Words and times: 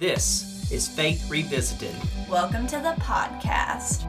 This 0.00 0.72
is 0.72 0.88
Faith 0.88 1.30
Revisited. 1.30 1.94
Welcome 2.28 2.66
to 2.66 2.78
the 2.78 2.96
podcast. 2.98 4.02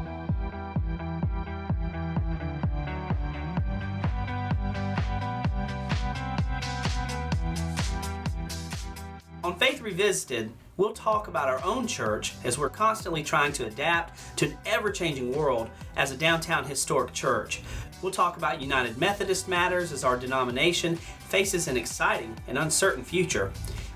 On 9.43 9.55
Faith 9.59 9.79
Revisited, 9.81 10.49
we'll 10.77 10.91
talk 10.91 11.27
about 11.27 11.49
our 11.49 11.63
own 11.63 11.85
church 11.85 12.33
as 12.43 12.57
we're 12.57 12.67
constantly 12.69 13.21
trying 13.21 13.53
to 13.53 13.67
adapt 13.67 14.37
to 14.37 14.47
an 14.47 14.57
ever 14.65 14.89
changing 14.89 15.35
world 15.35 15.69
as 15.97 16.09
a 16.09 16.17
downtown 16.17 16.65
historic 16.65 17.13
church. 17.13 17.61
We'll 18.01 18.11
talk 18.11 18.37
about 18.37 18.59
United 18.59 18.97
Methodist 18.97 19.47
matters 19.47 19.91
as 19.91 20.03
our 20.03 20.17
denomination 20.17 20.95
faces 20.95 21.67
an 21.67 21.77
exciting 21.77 22.35
and 22.47 22.57
uncertain 22.57 23.03
future. 23.03 23.51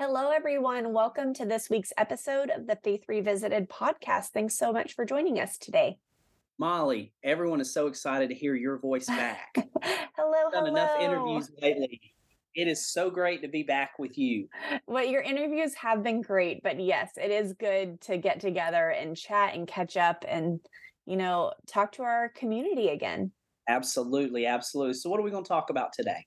Hello, 0.00 0.30
everyone. 0.30 0.94
Welcome 0.94 1.34
to 1.34 1.44
this 1.44 1.68
week's 1.68 1.92
episode 1.98 2.48
of 2.48 2.66
the 2.66 2.78
Faith 2.82 3.04
Revisited 3.06 3.68
podcast. 3.68 4.28
Thanks 4.28 4.56
so 4.56 4.72
much 4.72 4.94
for 4.94 5.04
joining 5.04 5.38
us 5.38 5.58
today. 5.58 5.98
Molly, 6.56 7.12
everyone 7.22 7.60
is 7.60 7.74
so 7.74 7.86
excited 7.86 8.30
to 8.30 8.34
hear 8.34 8.54
your 8.54 8.78
voice 8.78 9.04
back. 9.08 9.54
hello, 10.16 10.50
Done 10.50 10.64
hello. 10.64 10.66
enough 10.68 10.98
interviews 11.02 11.50
lately. 11.60 12.00
It 12.54 12.66
is 12.66 12.90
so 12.90 13.10
great 13.10 13.42
to 13.42 13.48
be 13.48 13.62
back 13.62 13.98
with 13.98 14.16
you. 14.16 14.48
Well, 14.86 15.04
your 15.04 15.20
interviews 15.20 15.74
have 15.74 16.02
been 16.02 16.22
great, 16.22 16.62
but 16.62 16.80
yes, 16.80 17.10
it 17.18 17.30
is 17.30 17.52
good 17.52 18.00
to 18.00 18.16
get 18.16 18.40
together 18.40 18.88
and 18.88 19.14
chat 19.14 19.54
and 19.54 19.68
catch 19.68 19.98
up 19.98 20.24
and, 20.26 20.60
you 21.04 21.18
know, 21.18 21.52
talk 21.66 21.92
to 21.92 22.04
our 22.04 22.30
community 22.30 22.88
again. 22.88 23.32
Absolutely, 23.68 24.46
absolutely. 24.46 24.94
So, 24.94 25.10
what 25.10 25.20
are 25.20 25.24
we 25.24 25.30
going 25.30 25.44
to 25.44 25.48
talk 25.48 25.68
about 25.68 25.92
today? 25.92 26.24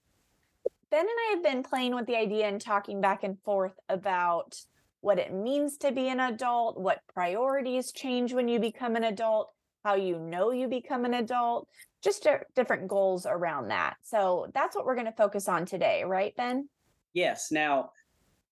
Ben 0.94 1.08
and 1.08 1.10
I 1.10 1.34
have 1.34 1.44
been 1.44 1.64
playing 1.64 1.96
with 1.96 2.06
the 2.06 2.16
idea 2.16 2.48
and 2.48 2.62
talking 2.62 3.02
back 3.02 3.24
and 3.24 3.42
forth 3.42 3.74
about 3.90 4.56
what 5.02 5.18
it 5.18 5.34
means 5.34 5.78
to 5.78 5.92
be 5.92 6.10
an 6.10 6.20
adult, 6.20 6.80
what 6.80 7.00
priorities 7.12 7.92
change 7.92 8.32
when 8.32 8.48
you 8.48 8.60
become 8.60 8.96
an 8.96 9.06
adult, 9.06 9.50
how 9.84 9.96
you 9.96 10.20
know 10.20 10.52
you 10.52 10.68
become 10.68 11.04
an 11.04 11.16
adult, 11.16 11.68
just 12.04 12.26
di- 12.26 12.44
different 12.56 12.88
goals 12.88 13.26
around 13.26 13.70
that. 13.70 13.96
So 14.04 14.52
that's 14.54 14.76
what 14.76 14.86
we're 14.86 14.94
going 14.94 15.08
to 15.08 15.14
focus 15.14 15.48
on 15.48 15.66
today, 15.66 16.04
right, 16.04 16.36
Ben? 16.36 16.70
Yes. 17.16 17.48
Now, 17.52 17.90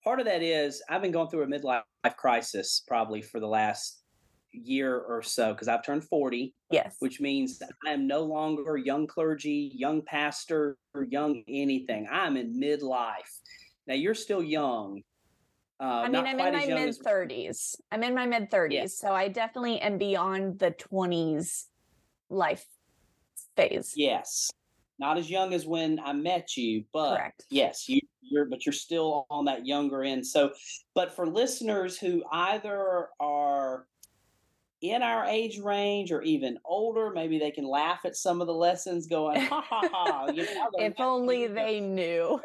part 0.04 0.20
of 0.20 0.26
that 0.26 0.42
is 0.42 0.82
I've 0.90 1.04
been 1.04 1.12
going 1.12 1.30
through 1.30 1.44
a 1.44 1.48
midlife 1.48 1.84
crisis 2.18 2.82
probably 2.88 3.22
for 3.22 3.40
the 3.40 3.46
last 3.46 4.01
year 4.54 5.00
or 5.00 5.22
so 5.22 5.54
because 5.54 5.68
I've 5.68 5.84
turned 5.84 6.04
40, 6.04 6.54
Yes. 6.70 6.96
which 7.00 7.20
means 7.22 7.62
I 7.86 7.92
am 7.92 8.08
no 8.08 8.22
longer 8.24 8.78
young 8.78 9.08
clergy, 9.08 9.72
young 9.74 10.02
pastor, 10.02 10.78
or 10.94 11.04
young 11.04 11.44
anything. 11.48 12.08
I'm 12.12 12.38
in 12.38 12.60
midlife. 12.60 13.40
Now, 13.88 13.96
you're 13.96 14.16
still 14.16 14.44
young. 14.44 15.02
Uh, 15.80 15.84
I 15.84 16.08
mean, 16.10 16.16
I'm 16.18 16.28
in 16.28 16.38
my 16.54 16.66
mid 16.66 16.90
as- 16.90 17.00
30s. 17.00 17.76
I'm 17.92 18.04
in 18.04 18.14
my 18.14 18.26
mid 18.28 18.52
30s. 18.52 18.92
So 18.92 19.14
I 19.14 19.28
definitely 19.30 19.80
am 19.82 19.98
beyond 19.98 20.60
the 20.60 20.72
20s 20.72 21.68
life 22.30 22.66
phase. 23.56 23.94
Yes. 23.96 24.52
Not 25.00 25.18
as 25.18 25.30
young 25.32 25.54
as 25.54 25.66
when 25.66 26.00
I 26.00 26.14
met 26.14 26.56
you, 26.56 26.84
but 26.94 27.16
Correct. 27.16 27.46
yes, 27.50 27.90
you, 27.90 28.00
you're, 28.22 28.46
but 28.46 28.68
you're 28.68 28.74
still 28.74 29.26
on 29.32 29.46
that 29.46 29.66
younger 29.66 30.04
end. 30.04 30.28
So, 30.28 30.52
but 30.94 31.16
for 31.16 31.26
listeners 31.26 31.98
who 31.98 32.24
either 32.32 33.08
are 33.20 33.88
in 34.82 35.04
our 35.04 35.26
age 35.26 35.60
range 35.60 36.12
or 36.12 36.22
even 36.24 36.58
older, 36.66 37.12
maybe 37.12 37.38
they 37.38 37.52
can 37.52 37.66
laugh 37.66 38.02
at 38.04 38.16
some 38.16 38.42
of 38.42 38.48
the 38.48 38.54
lessons 38.54 39.08
going, 39.08 39.40
ha 39.42 39.62
ha 39.62 39.82
ha. 39.92 40.28
You 40.34 40.44
know, 40.44 40.70
If 40.80 41.00
only 41.00 41.48
they 41.48 41.80
knew. 41.80 42.42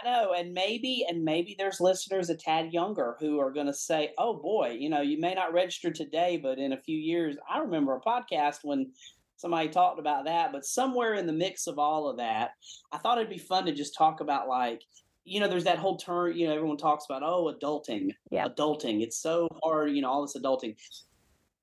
I 0.00 0.04
know, 0.04 0.32
and 0.32 0.52
maybe, 0.54 1.04
and 1.08 1.24
maybe 1.24 1.56
there's 1.58 1.80
listeners 1.80 2.30
a 2.30 2.36
tad 2.36 2.72
younger 2.72 3.16
who 3.18 3.40
are 3.40 3.50
going 3.50 3.66
to 3.66 3.74
say, 3.74 4.12
"Oh 4.16 4.34
boy, 4.34 4.76
you 4.78 4.88
know, 4.90 5.00
you 5.00 5.18
may 5.18 5.34
not 5.34 5.52
register 5.52 5.90
today, 5.90 6.36
but 6.36 6.58
in 6.58 6.72
a 6.72 6.76
few 6.80 6.96
years, 6.96 7.36
I 7.50 7.58
remember 7.58 7.96
a 7.96 8.00
podcast 8.00 8.58
when 8.62 8.92
somebody 9.38 9.68
talked 9.70 9.98
about 9.98 10.26
that." 10.26 10.52
But 10.52 10.64
somewhere 10.64 11.14
in 11.14 11.26
the 11.26 11.32
mix 11.32 11.66
of 11.66 11.80
all 11.80 12.08
of 12.08 12.18
that, 12.18 12.52
I 12.92 12.98
thought 12.98 13.18
it'd 13.18 13.28
be 13.28 13.38
fun 13.38 13.66
to 13.66 13.72
just 13.72 13.96
talk 13.96 14.20
about 14.20 14.46
like, 14.46 14.82
you 15.24 15.40
know, 15.40 15.48
there's 15.48 15.64
that 15.64 15.78
whole 15.78 15.96
term, 15.96 16.32
you 16.32 16.46
know, 16.46 16.54
everyone 16.54 16.76
talks 16.76 17.06
about, 17.06 17.24
oh, 17.24 17.52
adulting, 17.52 18.10
Yeah. 18.30 18.46
adulting. 18.46 19.02
It's 19.02 19.18
so 19.18 19.48
hard, 19.64 19.90
you 19.90 20.02
know, 20.02 20.10
all 20.10 20.22
this 20.22 20.36
adulting. 20.36 20.76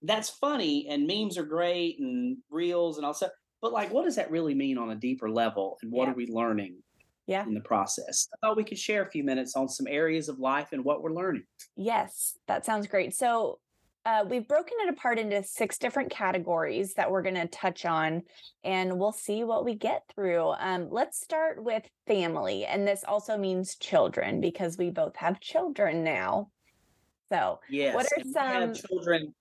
That's 0.01 0.29
funny, 0.29 0.87
and 0.89 1.07
memes 1.07 1.37
are 1.37 1.45
great, 1.45 1.99
and 1.99 2.37
reels 2.49 2.97
and 2.97 3.05
all 3.05 3.13
stuff. 3.13 3.31
But 3.61 3.73
like, 3.73 3.91
what 3.91 4.05
does 4.05 4.15
that 4.17 4.29
really 4.29 4.53
mean 4.53 4.77
on 4.77 4.91
a 4.91 4.95
deeper 4.95 5.29
level, 5.29 5.77
and 5.81 5.91
what 5.91 6.05
Yeah. 6.05 6.11
are 6.11 6.15
we 6.15 6.27
learning? 6.27 6.77
Yeah. 7.27 7.43
in 7.47 7.55
the 7.55 7.61
process. 7.61 8.27
I 8.31 8.37
thought 8.45 8.55
we 8.55 8.63
could 8.63 8.77
share 8.77 9.01
a 9.01 9.09
few 9.09 9.23
minutes 9.23 9.55
on 9.55 9.67
some 9.67 9.87
areas 9.87 10.29
of 10.29 10.37
life 10.37 10.73
and 10.73 10.85
what 10.85 11.01
we're 11.01 11.11
learning. 11.11 11.47
Yes, 11.75 12.37
that 12.45 12.63
sounds 12.67 12.85
great. 12.85 13.15
So 13.15 13.57
uh, 14.05 14.23
we've 14.29 14.47
broken 14.47 14.77
it 14.81 14.89
apart 14.89 15.17
into 15.17 15.41
six 15.41 15.79
different 15.79 16.11
categories 16.11 16.93
that 16.93 17.09
we're 17.09 17.23
going 17.23 17.33
to 17.33 17.47
touch 17.47 17.83
on, 17.83 18.21
and 18.63 18.99
we'll 18.99 19.11
see 19.11 19.43
what 19.43 19.65
we 19.65 19.73
get 19.73 20.03
through. 20.13 20.53
Um, 20.59 20.87
let's 20.91 21.19
start 21.19 21.63
with 21.63 21.81
family, 22.05 22.63
and 22.65 22.87
this 22.87 23.03
also 23.03 23.35
means 23.39 23.75
children 23.77 24.39
because 24.39 24.77
we 24.77 24.91
both 24.91 25.15
have 25.15 25.39
children 25.39 26.03
now. 26.03 26.51
So 27.29 27.59
Yes. 27.71 27.95
What 27.95 28.05
are 28.05 28.17
and 28.17 28.25
we 28.27 28.33
have 28.39 28.77
some- 28.77 28.87
children? 28.87 29.33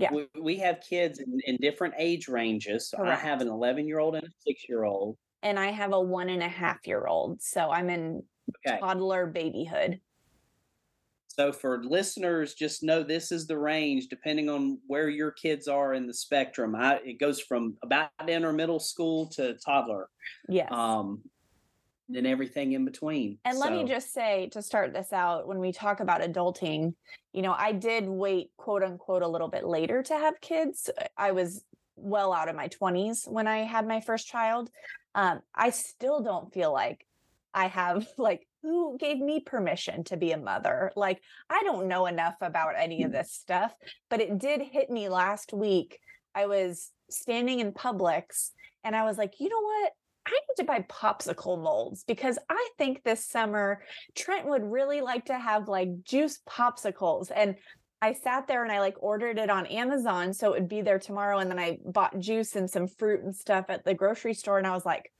Yeah. 0.00 0.12
We, 0.12 0.26
we 0.40 0.56
have 0.56 0.80
kids 0.80 1.18
in, 1.18 1.38
in 1.44 1.56
different 1.58 1.94
age 1.98 2.26
ranges. 2.26 2.88
So 2.88 3.04
I 3.04 3.14
have 3.14 3.40
an 3.42 3.48
11 3.48 3.86
year 3.86 3.98
old 3.98 4.14
and 4.16 4.24
a 4.24 4.30
six 4.46 4.66
year 4.68 4.84
old. 4.84 5.16
and 5.42 5.58
I 5.58 5.70
have 5.70 5.92
a 5.92 6.00
one 6.00 6.30
and 6.30 6.42
a 6.42 6.48
half 6.48 6.86
year 6.86 7.06
old, 7.06 7.42
so 7.42 7.70
I'm 7.70 7.90
in 7.90 8.22
Okay. 8.66 8.80
toddler 8.80 9.26
babyhood. 9.26 10.00
So 11.28 11.52
for 11.52 11.84
listeners, 11.84 12.54
just 12.54 12.82
know 12.82 13.02
this 13.02 13.30
is 13.30 13.46
the 13.46 13.56
range 13.58 14.08
depending 14.08 14.48
on 14.50 14.78
where 14.88 15.08
your 15.08 15.30
kids 15.30 15.68
are 15.68 15.94
in 15.94 16.06
the 16.06 16.14
spectrum. 16.14 16.74
I, 16.74 16.96
it 17.04 17.20
goes 17.20 17.40
from 17.40 17.76
about 17.82 18.10
to 18.26 18.32
enter 18.32 18.52
middle 18.52 18.80
school 18.80 19.28
to 19.36 19.54
toddler, 19.64 20.08
Yes. 20.48 20.68
um, 20.72 21.22
and 22.14 22.26
everything 22.26 22.72
in 22.72 22.84
between. 22.84 23.38
And 23.44 23.58
let 23.58 23.72
me 23.72 23.84
just 23.84 24.12
say 24.12 24.48
to 24.52 24.62
start 24.62 24.92
this 24.92 25.12
out, 25.12 25.46
when 25.46 25.58
we 25.58 25.72
talk 25.72 26.00
about 26.00 26.20
adulting, 26.20 26.94
you 27.32 27.42
know, 27.42 27.54
I 27.56 27.72
did 27.72 28.08
wait, 28.08 28.50
quote 28.56 28.82
unquote, 28.82 29.22
a 29.22 29.28
little 29.28 29.48
bit 29.48 29.64
later 29.64 30.02
to 30.02 30.14
have 30.14 30.40
kids. 30.40 30.90
I 31.16 31.32
was 31.32 31.64
well 31.96 32.32
out 32.32 32.48
of 32.48 32.56
my 32.56 32.68
20s 32.68 33.28
when 33.28 33.46
I 33.46 33.58
had 33.58 33.86
my 33.86 34.00
first 34.00 34.26
child. 34.26 34.70
Um, 35.14 35.40
I 35.54 35.70
still 35.70 36.22
don't 36.22 36.52
feel 36.52 36.72
like 36.72 37.06
I 37.52 37.66
have, 37.68 38.06
like, 38.18 38.46
who 38.62 38.98
gave 38.98 39.18
me 39.18 39.40
permission 39.40 40.04
to 40.04 40.16
be 40.16 40.32
a 40.32 40.38
mother? 40.38 40.92
Like, 40.94 41.22
I 41.48 41.62
don't 41.64 41.88
know 41.88 42.06
enough 42.06 42.36
about 42.42 42.74
any 42.76 43.04
of 43.04 43.12
this 43.12 43.32
stuff, 43.32 43.74
but 44.10 44.20
it 44.20 44.38
did 44.38 44.60
hit 44.60 44.90
me 44.90 45.08
last 45.08 45.52
week. 45.52 45.98
I 46.34 46.46
was 46.46 46.92
standing 47.08 47.60
in 47.60 47.72
Publix 47.72 48.50
and 48.84 48.94
I 48.94 49.04
was 49.04 49.18
like, 49.18 49.40
you 49.40 49.48
know 49.48 49.60
what? 49.60 49.92
I 50.26 50.32
need 50.32 50.56
to 50.58 50.64
buy 50.64 50.84
popsicle 50.88 51.60
molds 51.62 52.04
because 52.04 52.38
I 52.48 52.68
think 52.78 53.02
this 53.02 53.24
summer 53.24 53.82
Trent 54.14 54.46
would 54.46 54.64
really 54.64 55.00
like 55.00 55.24
to 55.26 55.38
have 55.38 55.68
like 55.68 56.02
juice 56.02 56.40
popsicles. 56.48 57.30
And 57.34 57.56
I 58.02 58.12
sat 58.12 58.46
there 58.46 58.62
and 58.62 58.72
I 58.72 58.80
like 58.80 58.96
ordered 59.00 59.38
it 59.38 59.50
on 59.50 59.66
Amazon 59.66 60.32
so 60.32 60.52
it 60.52 60.60
would 60.60 60.68
be 60.68 60.82
there 60.82 60.98
tomorrow. 60.98 61.38
And 61.38 61.50
then 61.50 61.58
I 61.58 61.78
bought 61.84 62.18
juice 62.18 62.56
and 62.56 62.68
some 62.68 62.86
fruit 62.86 63.22
and 63.22 63.34
stuff 63.34 63.66
at 63.68 63.84
the 63.84 63.94
grocery 63.94 64.34
store. 64.34 64.58
And 64.58 64.66
I 64.66 64.74
was 64.74 64.86
like, 64.86 65.12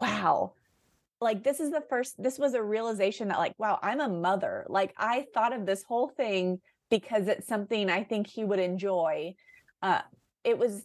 wow, 0.00 0.54
like 1.20 1.42
this 1.42 1.60
is 1.60 1.70
the 1.70 1.82
first, 1.88 2.20
this 2.22 2.38
was 2.38 2.54
a 2.54 2.62
realization 2.62 3.28
that 3.28 3.38
like, 3.38 3.54
wow, 3.58 3.78
I'm 3.82 4.00
a 4.00 4.08
mother. 4.08 4.66
Like 4.68 4.94
I 4.96 5.26
thought 5.34 5.52
of 5.52 5.66
this 5.66 5.82
whole 5.82 6.08
thing 6.08 6.60
because 6.90 7.26
it's 7.28 7.46
something 7.46 7.90
I 7.90 8.04
think 8.04 8.26
he 8.26 8.44
would 8.44 8.60
enjoy. 8.60 9.34
Uh, 9.82 10.00
it 10.44 10.58
was 10.58 10.84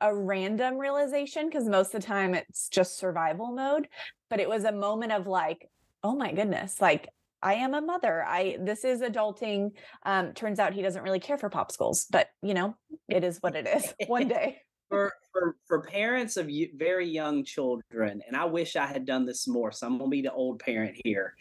a 0.00 0.14
random 0.14 0.76
realization 0.76 1.48
because 1.48 1.68
most 1.68 1.94
of 1.94 2.00
the 2.00 2.06
time 2.06 2.34
it's 2.34 2.68
just 2.68 2.98
survival 2.98 3.52
mode 3.52 3.88
but 4.30 4.40
it 4.40 4.48
was 4.48 4.64
a 4.64 4.72
moment 4.72 5.12
of 5.12 5.26
like 5.26 5.68
oh 6.02 6.14
my 6.14 6.32
goodness 6.32 6.80
like 6.80 7.08
i 7.42 7.54
am 7.54 7.74
a 7.74 7.80
mother 7.80 8.24
i 8.24 8.56
this 8.60 8.84
is 8.84 9.00
adulting 9.00 9.70
um 10.04 10.32
turns 10.32 10.58
out 10.58 10.74
he 10.74 10.82
doesn't 10.82 11.02
really 11.02 11.20
care 11.20 11.38
for 11.38 11.48
popsicles 11.48 12.06
but 12.10 12.28
you 12.42 12.54
know 12.54 12.76
it 13.08 13.24
is 13.24 13.38
what 13.40 13.54
it 13.54 13.66
is 13.66 13.94
one 14.08 14.28
day 14.28 14.58
for 14.94 15.12
for 15.32 15.56
for 15.66 15.82
parents 15.82 16.36
of 16.36 16.48
very 16.76 17.08
young 17.08 17.44
children, 17.44 18.22
and 18.26 18.36
I 18.36 18.44
wish 18.44 18.76
I 18.76 18.86
had 18.86 19.04
done 19.04 19.26
this 19.26 19.48
more. 19.48 19.72
So 19.72 19.86
I'm 19.86 19.98
gonna 19.98 20.08
be 20.08 20.22
the 20.22 20.32
old 20.32 20.60
parent 20.60 21.00
here. 21.04 21.34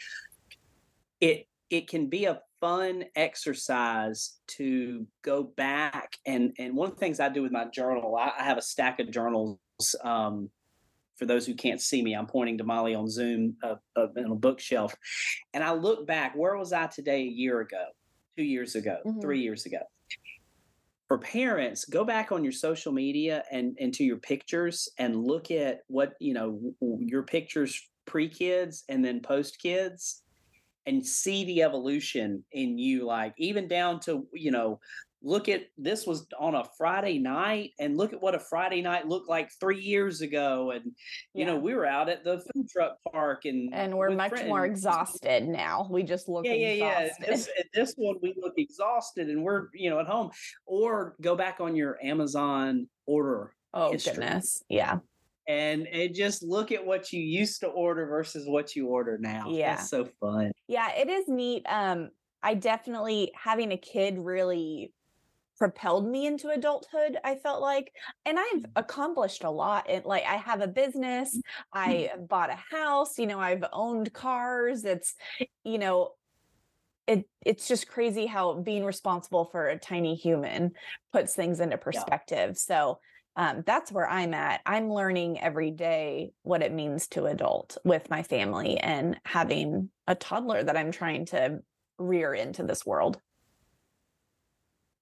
It 1.22 1.48
it 1.70 1.88
can 1.88 2.08
be 2.08 2.26
a 2.26 2.42
fun 2.64 3.04
exercise 3.18 4.38
to 4.48 5.06
go 5.22 5.44
back 5.44 6.16
and 6.26 6.54
and 6.58 6.74
one 6.74 6.88
of 6.88 6.96
the 6.96 7.00
things 7.00 7.20
I 7.20 7.28
do 7.28 7.42
with 7.42 7.52
my 7.52 7.66
journal, 7.66 8.16
I, 8.16 8.32
I 8.40 8.44
have 8.44 8.58
a 8.58 8.62
stack 8.62 9.02
of 9.02 9.12
journals. 9.12 9.60
Um, 10.02 10.50
for 11.18 11.26
those 11.26 11.46
who 11.46 11.56
can't 11.56 11.82
see 11.82 12.02
me, 12.02 12.14
I'm 12.14 12.26
pointing 12.26 12.58
to 12.60 12.64
Molly 12.64 12.96
on 12.96 13.10
Zoom 13.10 13.58
uh, 13.62 13.76
uh, 13.98 14.08
on 14.18 14.32
a 14.32 14.36
bookshelf, 14.36 14.96
and 15.54 15.62
I 15.62 15.74
look 15.74 16.08
back. 16.08 16.36
Where 16.38 16.56
was 16.56 16.72
I 16.72 16.88
today? 16.88 17.24
A 17.24 17.26
year 17.26 17.60
ago, 17.60 17.84
two 18.38 18.46
years 18.46 18.76
ago, 18.76 19.00
Mhm. 19.06 19.22
three 19.22 19.42
years 19.42 19.66
ago. 19.66 19.82
For 21.10 21.18
parents, 21.18 21.84
go 21.84 22.06
back 22.06 22.32
on 22.32 22.44
your 22.46 22.54
social 22.54 22.94
media 22.94 23.44
and 23.52 23.78
into 23.78 24.06
your 24.06 24.18
pictures 24.18 24.88
and 24.98 25.22
look 25.22 25.52
at 25.52 25.82
what 25.88 26.14
you 26.22 26.34
know 26.34 26.74
your 27.00 27.24
pictures 27.24 27.90
pre 28.06 28.30
kids 28.30 28.86
and 28.88 29.04
then 29.04 29.20
post 29.20 29.60
kids 29.60 30.23
and 30.86 31.06
see 31.06 31.46
the 31.46 31.64
evolution 31.64 32.44
in 32.52 32.78
you 32.78 33.06
like 33.06 33.34
even 33.38 33.68
down 33.68 34.00
to 34.00 34.28
you 34.34 34.52
know 34.52 34.80
look 35.26 35.48
at 35.48 35.64
this 35.78 36.06
was 36.06 36.28
on 36.38 36.54
a 36.56 36.64
friday 36.78 37.18
night 37.18 37.72
and 37.80 37.98
look 37.98 38.12
at 38.12 38.22
what 38.22 38.36
a 38.36 38.40
friday 38.40 38.82
night 38.82 39.08
looked 39.08 39.30
like 39.30 39.50
three 39.60 39.80
years 39.80 40.20
ago 40.22 40.72
and 40.72 40.92
you 41.34 41.46
know 41.46 41.58
we 41.58 41.74
were 41.74 41.86
out 41.86 42.10
at 42.10 42.24
the 42.26 42.40
food 42.54 42.68
truck 42.70 42.98
park 43.12 43.46
and 43.46 43.74
and 43.74 43.98
we're 43.98 44.10
much 44.10 44.44
more 44.46 44.66
exhausted 44.66 45.48
now. 45.48 45.88
We 45.90 46.04
just 46.04 46.28
look 46.28 46.46
yeah 46.46 46.54
yeah 46.54 46.74
yeah 46.74 47.10
this, 47.26 47.50
this 47.74 47.94
one 47.96 48.18
we 48.22 48.34
look 48.38 48.54
exhausted 48.58 49.30
and 49.30 49.44
we're 49.44 49.68
you 49.74 49.90
know 49.90 50.00
at 50.00 50.08
home 50.08 50.32
or 50.66 51.16
go 51.22 51.36
back 51.36 51.62
on 51.62 51.76
your 51.76 51.98
amazon 52.04 52.88
order 53.06 53.54
oh 53.74 53.92
history. 53.92 54.14
goodness. 54.14 54.64
Yeah. 54.70 55.00
And 55.48 55.88
and 55.88 56.14
just 56.14 56.44
look 56.44 56.72
at 56.72 56.86
what 56.86 57.12
you 57.12 57.22
used 57.22 57.60
to 57.62 57.68
order 57.68 58.06
versus 58.06 58.48
what 58.48 58.76
you 58.76 58.88
order 58.88 59.18
now 59.18 59.46
Yeah. 59.50 59.76
that's 59.76 59.90
so 59.90 60.08
fun 60.20 60.52
Yeah, 60.68 60.90
it 60.96 61.10
is 61.10 61.28
neat. 61.28 61.66
Um, 61.68 62.10
I 62.42 62.56
definitely 62.56 63.32
having 63.36 63.72
a 63.72 63.78
kid 63.78 64.18
really 64.18 64.92
propelled 65.58 66.10
me 66.10 66.26
into 66.26 66.50
adulthood 66.50 67.18
i 67.24 67.36
felt 67.36 67.62
like 67.62 67.94
and 68.26 68.40
i've 68.40 68.62
mm-hmm. 68.62 68.72
accomplished 68.76 69.44
a 69.44 69.50
lot 69.50 69.88
it 69.90 70.06
like 70.06 70.24
i 70.26 70.36
have 70.36 70.62
a 70.62 70.68
business 70.68 71.38
mm-hmm. 71.38 71.80
i 71.80 72.10
bought 72.28 72.50
a 72.50 72.76
house 72.76 73.20
you 73.20 73.28
know 73.28 73.40
i've 73.40 73.64
owned 73.72 74.12
cars 74.14 74.84
it's 74.84 75.14
you 75.64 75.78
know 75.78 76.10
it 77.08 77.28
it's 77.46 77.68
just 77.68 77.88
crazy 77.88 78.26
how 78.26 78.54
being 78.54 78.84
responsible 78.84 79.46
for 79.52 79.68
a 79.68 79.78
tiny 79.78 80.16
human 80.16 80.72
puts 81.12 81.36
things 81.36 81.60
into 81.60 81.78
perspective 81.78 82.58
so 82.58 83.00
um, 83.36 83.64
that's 83.66 83.92
where 83.92 84.08
i'm 84.08 84.34
at 84.34 84.62
i'm 84.66 84.90
learning 84.92 85.40
every 85.40 85.72
day 85.72 86.32
what 86.44 86.62
it 86.62 86.72
means 86.72 87.08
to 87.08 87.26
adult 87.26 87.78
with 87.84 88.10
my 88.10 88.24
family 88.24 88.78
and 88.78 89.20
having 89.26 89.90
a 90.08 90.16
toddler 90.16 90.64
that 90.64 90.78
i'm 90.78 90.92
trying 90.92 91.26
to 91.26 91.60
rear 91.98 92.34
into 92.34 92.64
this 92.64 92.86
world 92.86 93.20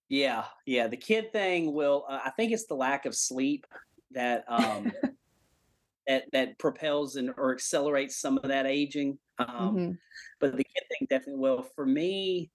Yeah, 0.10 0.45
yeah. 0.66 0.88
The 0.88 0.98
kid 0.98 1.31
thing 1.31 1.74
will. 1.74 2.06
Uh, 2.07 2.19
I 2.25 2.31
think 2.31 2.51
it's 2.51 2.68
the 2.68 2.75
lack 2.75 3.06
of 3.06 3.16
sleep 3.16 3.66
that 4.12 4.44
um 4.51 4.92
that 6.07 6.25
that 6.34 6.60
propels 6.60 7.16
and 7.16 7.31
or 7.38 7.54
accelerates 7.54 8.19
some 8.19 8.38
of 8.38 8.50
that 8.50 8.66
aging. 8.66 9.19
Um, 9.38 9.75
Mhm. 9.75 9.98
But 10.39 10.57
the 10.57 10.63
kid 10.63 10.84
thing 10.89 11.07
definitely 11.10 11.39
will. 11.39 11.63
For 11.75 11.86
me, 11.86 12.51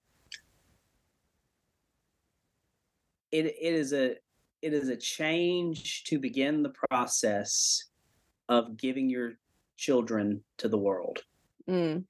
it 3.30 3.46
it 3.46 3.74
is 3.74 3.92
a 3.92 4.16
it 4.66 4.74
is 4.74 4.88
a 4.88 4.96
change 4.96 6.02
to 6.04 6.18
begin 6.18 6.62
the 6.62 6.72
process 6.90 7.84
of 8.48 8.76
giving 8.76 9.08
your 9.08 9.34
children 9.76 10.42
to 10.58 10.68
the 10.68 10.76
world. 10.78 11.20
Mm, 11.68 12.04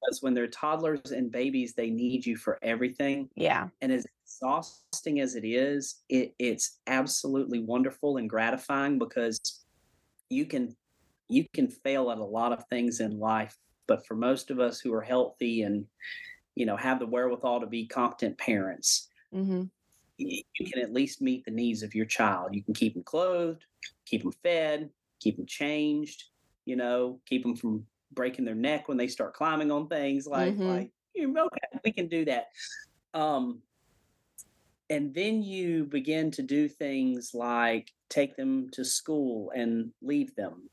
Because 0.00 0.22
when 0.22 0.32
they're 0.32 0.46
toddlers 0.46 1.10
and 1.12 1.30
babies, 1.30 1.74
they 1.74 1.90
need 1.90 2.24
you 2.24 2.36
for 2.36 2.58
everything. 2.62 3.28
yeah 3.36 3.68
and 3.82 3.92
as 3.92 4.06
exhausting 4.24 5.20
as 5.20 5.34
it 5.34 5.44
is 5.44 6.02
it, 6.08 6.34
it's 6.38 6.78
absolutely 6.86 7.60
wonderful 7.60 8.16
and 8.16 8.30
gratifying 8.30 8.98
because 8.98 9.38
you 10.30 10.46
can 10.46 10.74
you 11.28 11.44
can 11.52 11.68
fail 11.68 12.10
at 12.10 12.18
a 12.18 12.24
lot 12.24 12.52
of 12.52 12.64
things 12.70 13.00
in 13.00 13.18
life 13.18 13.56
but 13.88 14.06
for 14.06 14.14
most 14.14 14.50
of 14.50 14.58
us 14.60 14.80
who 14.80 14.92
are 14.94 15.02
healthy 15.02 15.62
and 15.62 15.84
you 16.54 16.64
know 16.64 16.76
have 16.76 16.98
the 17.00 17.06
wherewithal 17.06 17.60
to 17.60 17.66
be 17.66 17.86
competent 17.86 18.38
parents 18.38 19.08
hmm 19.32 19.62
y- 19.62 19.68
you 20.20 20.66
can 20.66 20.82
at 20.82 20.92
least 20.92 21.20
meet 21.22 21.44
the 21.44 21.50
needs 21.50 21.82
of 21.82 21.94
your 21.94 22.06
child. 22.06 22.54
You 22.54 22.62
can 22.62 22.74
keep 22.74 22.94
them 22.94 23.02
clothed 23.02 23.64
keep 24.06 24.22
them 24.22 24.32
fed 24.42 24.90
keep 25.20 25.36
them 25.36 25.46
changed 25.46 26.24
you 26.64 26.76
know 26.76 27.20
keep 27.26 27.42
them 27.42 27.56
from 27.56 27.86
breaking 28.12 28.44
their 28.44 28.54
neck 28.54 28.88
when 28.88 28.98
they 28.98 29.06
start 29.06 29.34
climbing 29.34 29.70
on 29.70 29.88
things 29.88 30.26
like 30.26 30.54
Mhm. 30.56 30.68
like 30.68 30.90
okay 31.16 31.80
we 31.84 31.92
can 31.92 32.08
do 32.08 32.24
that. 32.24 32.46
Um 33.14 33.62
and 34.88 35.14
then 35.14 35.42
you 35.42 35.84
begin 35.84 36.32
to 36.32 36.42
do 36.42 36.68
things 36.68 37.30
like 37.32 37.92
take 38.08 38.36
them 38.36 38.68
to 38.70 38.84
school 38.84 39.52
and 39.54 39.92
leave 40.02 40.34
them. 40.34 40.68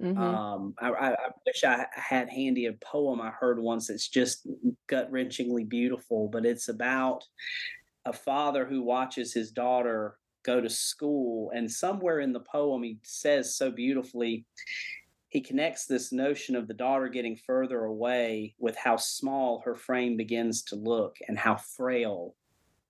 Hmm 0.00 0.18
um, 0.18 0.74
I, 0.78 0.90
I, 0.90 1.12
I 1.12 1.30
wish 1.46 1.64
I 1.64 1.86
had 1.94 2.28
handy 2.28 2.66
a 2.66 2.74
poem 2.74 3.20
I 3.20 3.30
heard 3.30 3.58
once. 3.58 3.88
That's 3.88 4.08
just 4.08 4.46
gut 4.86 5.10
wrenchingly 5.10 5.68
beautiful, 5.68 6.28
but 6.28 6.44
it's 6.44 6.68
about 6.68 7.24
a 8.06 8.12
father 8.12 8.66
who 8.66 8.82
watches 8.82 9.32
his 9.32 9.50
daughter 9.50 10.18
go 10.42 10.60
to 10.60 10.68
school. 10.68 11.50
And 11.54 11.70
somewhere 11.70 12.20
in 12.20 12.32
the 12.32 12.40
poem, 12.40 12.82
he 12.82 12.98
says 13.02 13.56
so 13.56 13.70
beautifully, 13.70 14.46
he 15.30 15.40
connects 15.40 15.86
this 15.86 16.12
notion 16.12 16.54
of 16.54 16.68
the 16.68 16.74
daughter 16.74 17.08
getting 17.08 17.36
further 17.36 17.84
away 17.84 18.54
with 18.58 18.76
how 18.76 18.96
small 18.96 19.62
her 19.64 19.74
frame 19.74 20.16
begins 20.16 20.62
to 20.64 20.76
look 20.76 21.16
and 21.26 21.38
how 21.38 21.56
frail 21.56 22.36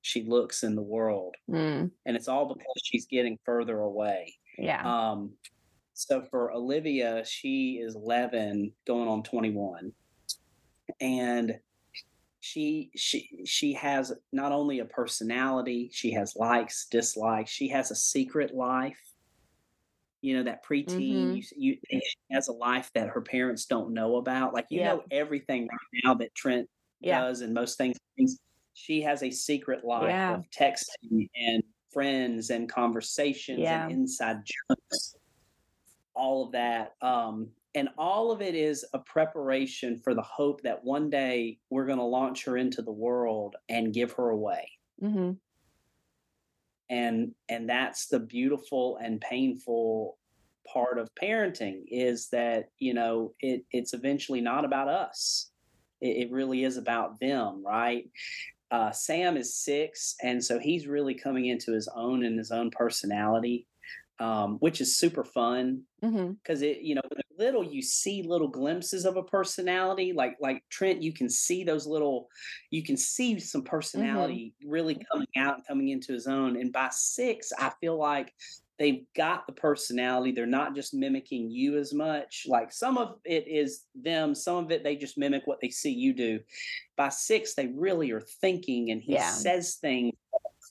she 0.03 0.25
looks 0.25 0.63
in 0.63 0.75
the 0.75 0.83
world. 0.83 1.35
mm, 1.49 1.91
And 2.05 2.17
it's 2.17 2.29
all 2.29 2.47
because 2.47 2.83
she's 2.85 3.07
getting 3.07 3.39
further 3.45 3.81
away. 3.81 4.35
yeah 4.59 4.83
Um, 4.85 5.33
so 5.95 6.23
for 6.23 6.53
Olivia, 6.53 7.25
she 7.25 7.79
is 7.81 7.95
11, 7.95 8.73
going 8.87 9.09
on 9.09 9.23
21, 9.23 9.93
and 11.01 11.59
she 12.45 12.91
she 12.95 13.43
she 13.47 13.73
has 13.73 14.13
not 14.33 14.53
only 14.53 14.79
a 14.81 14.85
personality, 14.85 15.91
she 15.93 16.13
has 16.13 16.37
likes, 16.37 16.87
dislikes. 16.89 17.51
She 17.51 17.69
has 17.69 17.91
a 17.91 17.97
secret 17.97 18.55
life. 18.55 19.15
You 20.21 20.37
know 20.39 20.43
that 20.45 20.65
preteen. 20.65 21.31
Mhm. 21.31 21.35
You, 21.35 21.43
you 21.57 21.79
she 21.83 22.17
has 22.33 22.49
a 22.49 22.53
life 22.53 22.91
that 22.95 23.09
her 23.11 23.21
parents 23.21 23.67
don't 23.67 23.93
know 23.93 24.17
about. 24.17 24.55
Like 24.55 24.67
you 24.71 24.81
Yep. 24.81 24.83
know 24.83 25.05
everything 25.11 25.69
right 25.69 26.03
now 26.05 26.15
that 26.15 26.35
Trent 26.35 26.69
Yeah. 27.01 27.27
does 27.27 27.41
and 27.43 27.53
most 27.53 27.77
things. 27.79 27.99
She 28.75 29.03
has 29.03 29.23
a 29.23 29.31
secret 29.31 29.85
life 29.85 30.17
Yeah. 30.17 30.31
of 30.31 30.45
texting 30.51 31.29
and 31.35 31.63
friends 31.93 32.51
and 32.51 32.69
conversations 32.69 33.59
Yeah. 33.61 33.71
and 33.71 33.91
inside 33.91 34.39
jokes, 34.45 35.17
all 36.15 36.47
of 36.47 36.53
that. 36.53 36.95
Um, 37.03 37.53
and 37.75 37.89
all 37.99 38.31
of 38.31 38.41
it 38.43 38.55
is 38.55 38.85
a 38.95 38.99
preparation 38.99 39.99
for 39.99 40.15
the 40.15 40.23
hope 40.23 40.63
that 40.63 40.85
one 40.85 41.11
day 41.11 41.59
we're 41.71 41.87
going 41.87 41.99
to 41.99 42.05
launch 42.05 42.45
her 42.45 42.57
into 42.57 42.83
the 42.83 42.93
world 42.93 43.57
and 43.69 43.93
give 43.93 44.13
her 44.13 44.31
away. 44.31 44.71
hmm 45.01 45.33
And 46.91 47.35
and 47.49 47.69
that's 47.69 48.07
the 48.07 48.21
beautiful 48.21 48.99
and 49.03 49.21
painful 49.21 50.19
part 50.73 50.99
of 50.99 51.11
parenting 51.21 51.83
is 51.89 52.29
that 52.31 52.71
you 52.79 52.95
know 52.95 53.35
it 53.41 53.65
it's 53.71 53.93
eventually 53.95 54.41
not 54.41 54.65
about 54.65 54.89
us. 54.89 55.51
It, 56.01 56.29
it 56.29 56.33
really 56.33 56.65
is 56.65 56.77
about 56.77 57.21
them, 57.21 57.63
right? 57.65 58.05
uh, 58.71 58.91
Sam 58.91 59.37
is 59.37 59.55
six, 59.55 60.17
and 60.23 60.43
so 60.43 60.59
he's 60.59 60.87
really 60.89 61.15
coming 61.15 61.47
into 61.47 61.73
his 61.73 61.89
own 61.95 62.25
and 62.25 62.37
his 62.39 62.51
own 62.51 62.71
personality, 62.71 63.69
um, 64.19 64.57
which 64.59 64.81
is 64.81 64.99
super 64.99 65.23
fun 65.25 65.83
because 66.43 66.63
it, 66.63 66.79
you 66.81 66.97
know, 66.97 67.03
little 67.39 67.65
you 67.65 67.83
see 67.83 68.23
little 68.23 68.49
glimpses 68.49 69.05
of 69.05 69.17
a 69.17 69.23
personality. 69.23 70.13
Like 70.13 70.37
like 70.41 70.63
Trent, 70.71 71.03
you 71.03 71.13
can 71.13 71.29
see 71.29 71.65
those 71.65 71.87
little, 71.87 72.29
you 72.71 72.83
can 72.83 72.97
see 72.97 73.39
some 73.39 73.61
mm-hmm. 73.61 73.69
personality 73.69 74.55
really 74.65 74.95
mm-hmm. 74.95 75.05
coming 75.13 75.29
out 75.37 75.57
and 75.57 75.67
coming 75.67 75.89
into 75.89 76.13
his 76.13 76.27
own. 76.27 76.57
And 76.57 76.73
by 76.73 76.89
six, 76.91 77.53
I 77.59 77.71
feel 77.81 77.99
like 77.99 78.33
they've 78.79 79.05
got 79.17 79.47
the 79.47 79.53
personality. 79.53 80.33
They're 80.33 80.47
not 80.47 80.75
just 80.75 80.95
mimicking 80.95 81.51
you 81.51 81.79
as 81.79 81.95
much. 81.95 82.47
Like 82.49 82.73
some 82.73 82.99
of 82.99 83.19
it 83.25 83.47
is 83.47 83.85
them, 83.95 84.35
some 84.35 84.65
of 84.65 84.71
it 84.71 84.83
they 84.83 84.97
just 84.97 85.19
mimic 85.19 85.43
what 85.47 85.61
they 85.61 85.71
see 85.71 85.93
you 85.93 86.13
do. 86.13 86.41
By 86.97 87.09
six, 87.09 87.55
they 87.55 87.69
really 87.69 88.11
are 88.11 88.21
thinking, 88.21 88.91
and 88.91 89.03
he 89.03 89.15
Yeah. 89.15 89.31
says 89.31 89.77
things 89.77 90.15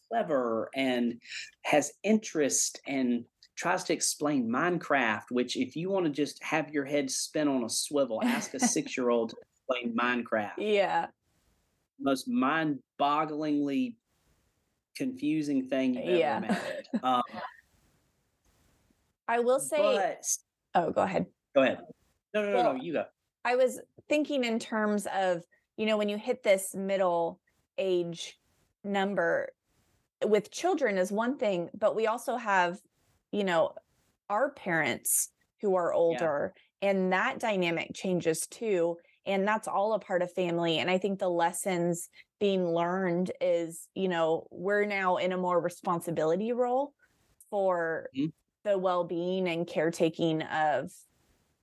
clever 0.09 0.69
and 0.75 1.19
has 1.63 1.93
interest 2.03 2.79
and 2.85 3.25
tries 3.55 3.83
to 3.85 3.93
explain 3.93 4.49
Minecraft, 4.49 5.23
which 5.29 5.57
if 5.57 5.75
you 5.75 5.89
want 5.89 6.05
to 6.05 6.11
just 6.11 6.41
have 6.43 6.69
your 6.71 6.85
head 6.85 7.09
spin 7.09 7.47
on 7.47 7.63
a 7.63 7.69
swivel, 7.69 8.21
ask 8.23 8.53
a 8.53 8.59
six 8.75 8.97
year 8.97 9.09
old 9.09 9.29
to 9.31 9.35
explain 9.51 9.95
Minecraft. 9.95 10.53
Yeah. 10.57 11.07
Most 11.99 12.27
mind 12.27 12.79
bogglingly 12.99 13.95
confusing 14.97 15.67
thing 15.69 15.95
you've 15.95 16.19
Yeah. 16.19 16.37
ever 16.37 16.45
imagined. 16.45 16.87
Um, 17.03 17.21
I 19.27 19.39
will 19.39 19.59
say, 19.59 19.77
but 19.77 20.25
oh, 20.75 20.91
go 20.91 21.01
ahead. 21.01 21.25
go 21.55 21.63
ahead. 21.63 21.79
No, 22.33 22.41
no, 22.41 22.47
no, 22.49 22.55
Well, 22.55 22.73
no, 22.75 22.81
you 22.81 22.93
go. 22.93 23.05
I 23.45 23.55
was 23.55 23.79
thinking 24.09 24.43
in 24.43 24.59
terms 24.59 25.07
of 25.13 25.43
you 25.77 25.85
know, 25.87 25.97
when 25.97 26.09
you 26.09 26.17
hit 26.17 26.43
this 26.43 26.75
middle 26.75 27.39
age 27.79 28.37
number 28.83 29.49
with 30.23 30.51
children 30.51 30.97
is 30.97 31.11
one 31.11 31.37
thing, 31.37 31.69
but 31.77 31.95
we 31.95 32.05
also 32.05 32.35
have, 32.37 32.79
you 33.33 33.43
know, 33.43 33.73
our 34.29 34.51
parents 34.51 35.29
who 35.61 35.75
are 35.75 35.93
older 35.93 36.53
yeah. 36.81 36.89
and 36.89 37.11
that 37.11 37.39
dynamic 37.39 37.91
changes 37.93 38.47
too 38.47 38.97
and 39.25 39.47
that's 39.47 39.67
all 39.67 39.93
a 39.93 39.99
part 39.99 40.21
of 40.21 40.31
family 40.33 40.79
and 40.79 40.89
i 40.89 40.97
think 40.97 41.19
the 41.19 41.29
lessons 41.29 42.09
being 42.39 42.67
learned 42.67 43.31
is 43.39 43.87
you 43.95 44.09
know 44.09 44.47
we're 44.51 44.85
now 44.85 45.17
in 45.17 45.31
a 45.31 45.37
more 45.37 45.61
responsibility 45.61 46.51
role 46.51 46.93
for 47.49 48.09
mm-hmm. 48.17 48.27
the 48.69 48.77
well-being 48.77 49.47
and 49.47 49.67
caretaking 49.67 50.41
of 50.43 50.91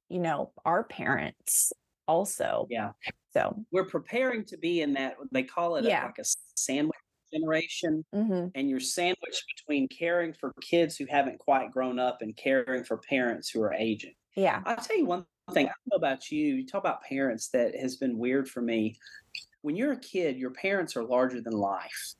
you 0.08 0.18
know 0.18 0.50
our 0.64 0.84
parents 0.84 1.72
also 2.08 2.66
yeah 2.70 2.90
so 3.32 3.54
we're 3.70 3.84
preparing 3.84 4.44
to 4.44 4.56
be 4.56 4.80
in 4.80 4.94
that 4.94 5.16
they 5.30 5.42
call 5.42 5.76
it 5.76 5.84
yeah. 5.84 6.04
a, 6.04 6.06
like 6.06 6.18
a 6.18 6.24
sandwich 6.54 6.96
generation 7.32 8.04
mm-hmm. 8.14 8.48
and 8.54 8.68
you're 8.68 8.80
sandwiched 8.80 9.44
between 9.56 9.88
caring 9.88 10.32
for 10.32 10.52
kids 10.60 10.96
who 10.96 11.06
haven't 11.08 11.38
quite 11.38 11.70
grown 11.70 11.98
up 11.98 12.18
and 12.20 12.36
caring 12.36 12.84
for 12.84 12.98
parents 12.98 13.50
who 13.50 13.62
are 13.62 13.74
aging 13.74 14.14
yeah 14.36 14.62
i'll 14.66 14.76
tell 14.76 14.96
you 14.96 15.06
one 15.06 15.24
thing 15.52 15.68
I 15.68 15.72
know 15.90 15.96
about 15.96 16.30
you. 16.30 16.54
You 16.56 16.66
talk 16.66 16.80
about 16.80 17.02
parents 17.02 17.48
that 17.48 17.74
has 17.76 17.96
been 17.96 18.18
weird 18.18 18.48
for 18.48 18.62
me. 18.62 18.96
When 19.62 19.76
you're 19.76 19.92
a 19.92 20.00
kid, 20.00 20.38
your 20.38 20.50
parents 20.50 20.96
are 20.96 21.04
larger 21.04 21.40
than 21.40 21.52
life. 21.52 22.14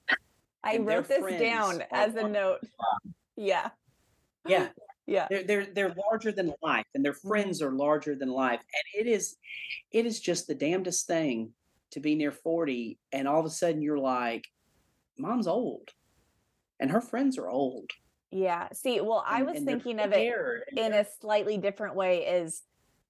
I 0.63 0.79
wrote 0.79 1.09
this 1.09 1.41
down 1.41 1.83
as 1.91 2.15
a 2.17 2.29
note. 2.29 2.61
Yeah. 3.37 3.71
Yeah. 4.47 4.69
Yeah. 5.07 5.27
They're 5.29 5.43
they're 5.43 5.67
they're 5.75 5.95
larger 6.09 6.31
than 6.31 6.55
life 6.63 6.85
and 6.95 7.05
their 7.05 7.15
mm-hmm. 7.15 7.29
friends 7.29 7.61
are 7.63 7.73
larger 7.73 8.15
than 8.15 8.29
life. 8.29 8.61
And 8.61 9.07
it 9.07 9.11
is 9.11 9.39
it 9.91 10.07
is 10.07 10.21
just 10.21 10.47
the 10.47 10.55
damnedest 10.55 11.09
thing 11.09 11.53
to 11.91 11.99
be 11.99 12.15
near 12.15 12.31
40 12.31 12.97
and 13.11 13.27
all 13.27 13.41
of 13.41 13.47
a 13.47 13.51
sudden 13.51 13.83
you're 13.83 13.99
like, 13.99 14.45
Mom's 15.21 15.47
old. 15.47 15.91
And 16.79 16.91
her 16.91 17.01
friends 17.01 17.37
are 17.39 17.49
old. 17.49 17.91
Yeah. 18.31 18.69
See, 18.73 19.01
well, 19.01 19.25
I 19.27 19.43
was 19.43 19.61
thinking 19.63 20.01
of 20.01 20.13
it 20.13 20.33
in 20.77 20.93
a 20.93 21.05
slightly 21.21 21.59
different 21.59 21.95
way 21.95 22.27
is 22.27 22.63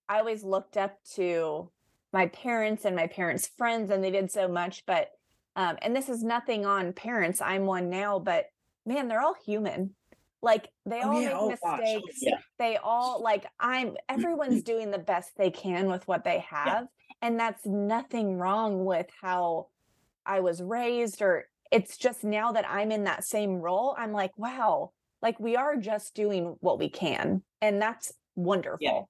I 0.08 0.18
always 0.18 0.42
looked 0.42 0.76
up 0.76 0.96
to 1.14 1.70
my 2.12 2.26
parents 2.26 2.84
and 2.84 2.96
my 2.96 3.06
parents' 3.06 3.48
friends, 3.56 3.90
and 3.90 4.02
they 4.02 4.10
did 4.10 4.32
so 4.32 4.48
much. 4.48 4.84
But, 4.86 5.10
um, 5.56 5.76
and 5.82 5.94
this 5.94 6.08
is 6.08 6.24
nothing 6.24 6.66
on 6.66 6.92
parents. 6.92 7.40
I'm 7.40 7.66
one 7.66 7.90
now, 7.90 8.18
but 8.18 8.46
man, 8.86 9.08
they're 9.08 9.22
all 9.22 9.36
human. 9.44 9.94
Like 10.42 10.68
they 10.86 11.02
oh, 11.04 11.10
all 11.10 11.20
yeah. 11.20 11.28
make 11.28 11.36
oh, 11.36 11.76
mistakes. 11.76 12.18
Yeah. 12.22 12.38
They 12.58 12.78
all 12.78 13.22
like 13.22 13.44
I'm 13.60 13.96
everyone's 14.08 14.62
doing 14.62 14.90
the 14.90 14.98
best 14.98 15.36
they 15.36 15.50
can 15.50 15.86
with 15.86 16.08
what 16.08 16.24
they 16.24 16.38
have. 16.48 16.66
Yeah. 16.66 16.82
And 17.22 17.38
that's 17.38 17.66
nothing 17.66 18.38
wrong 18.38 18.86
with 18.86 19.06
how 19.20 19.66
I 20.24 20.40
was 20.40 20.62
raised, 20.62 21.20
or 21.20 21.44
it's 21.70 21.96
just 21.96 22.24
now 22.24 22.52
that 22.52 22.64
I'm 22.68 22.90
in 22.90 23.04
that 23.04 23.24
same 23.24 23.56
role, 23.56 23.94
I'm 23.98 24.12
like, 24.12 24.32
wow, 24.36 24.92
like 25.22 25.38
we 25.38 25.56
are 25.56 25.76
just 25.76 26.14
doing 26.14 26.56
what 26.60 26.78
we 26.78 26.88
can. 26.88 27.42
And 27.60 27.80
that's 27.80 28.12
wonderful 28.36 28.78
Yeah. 28.80 29.02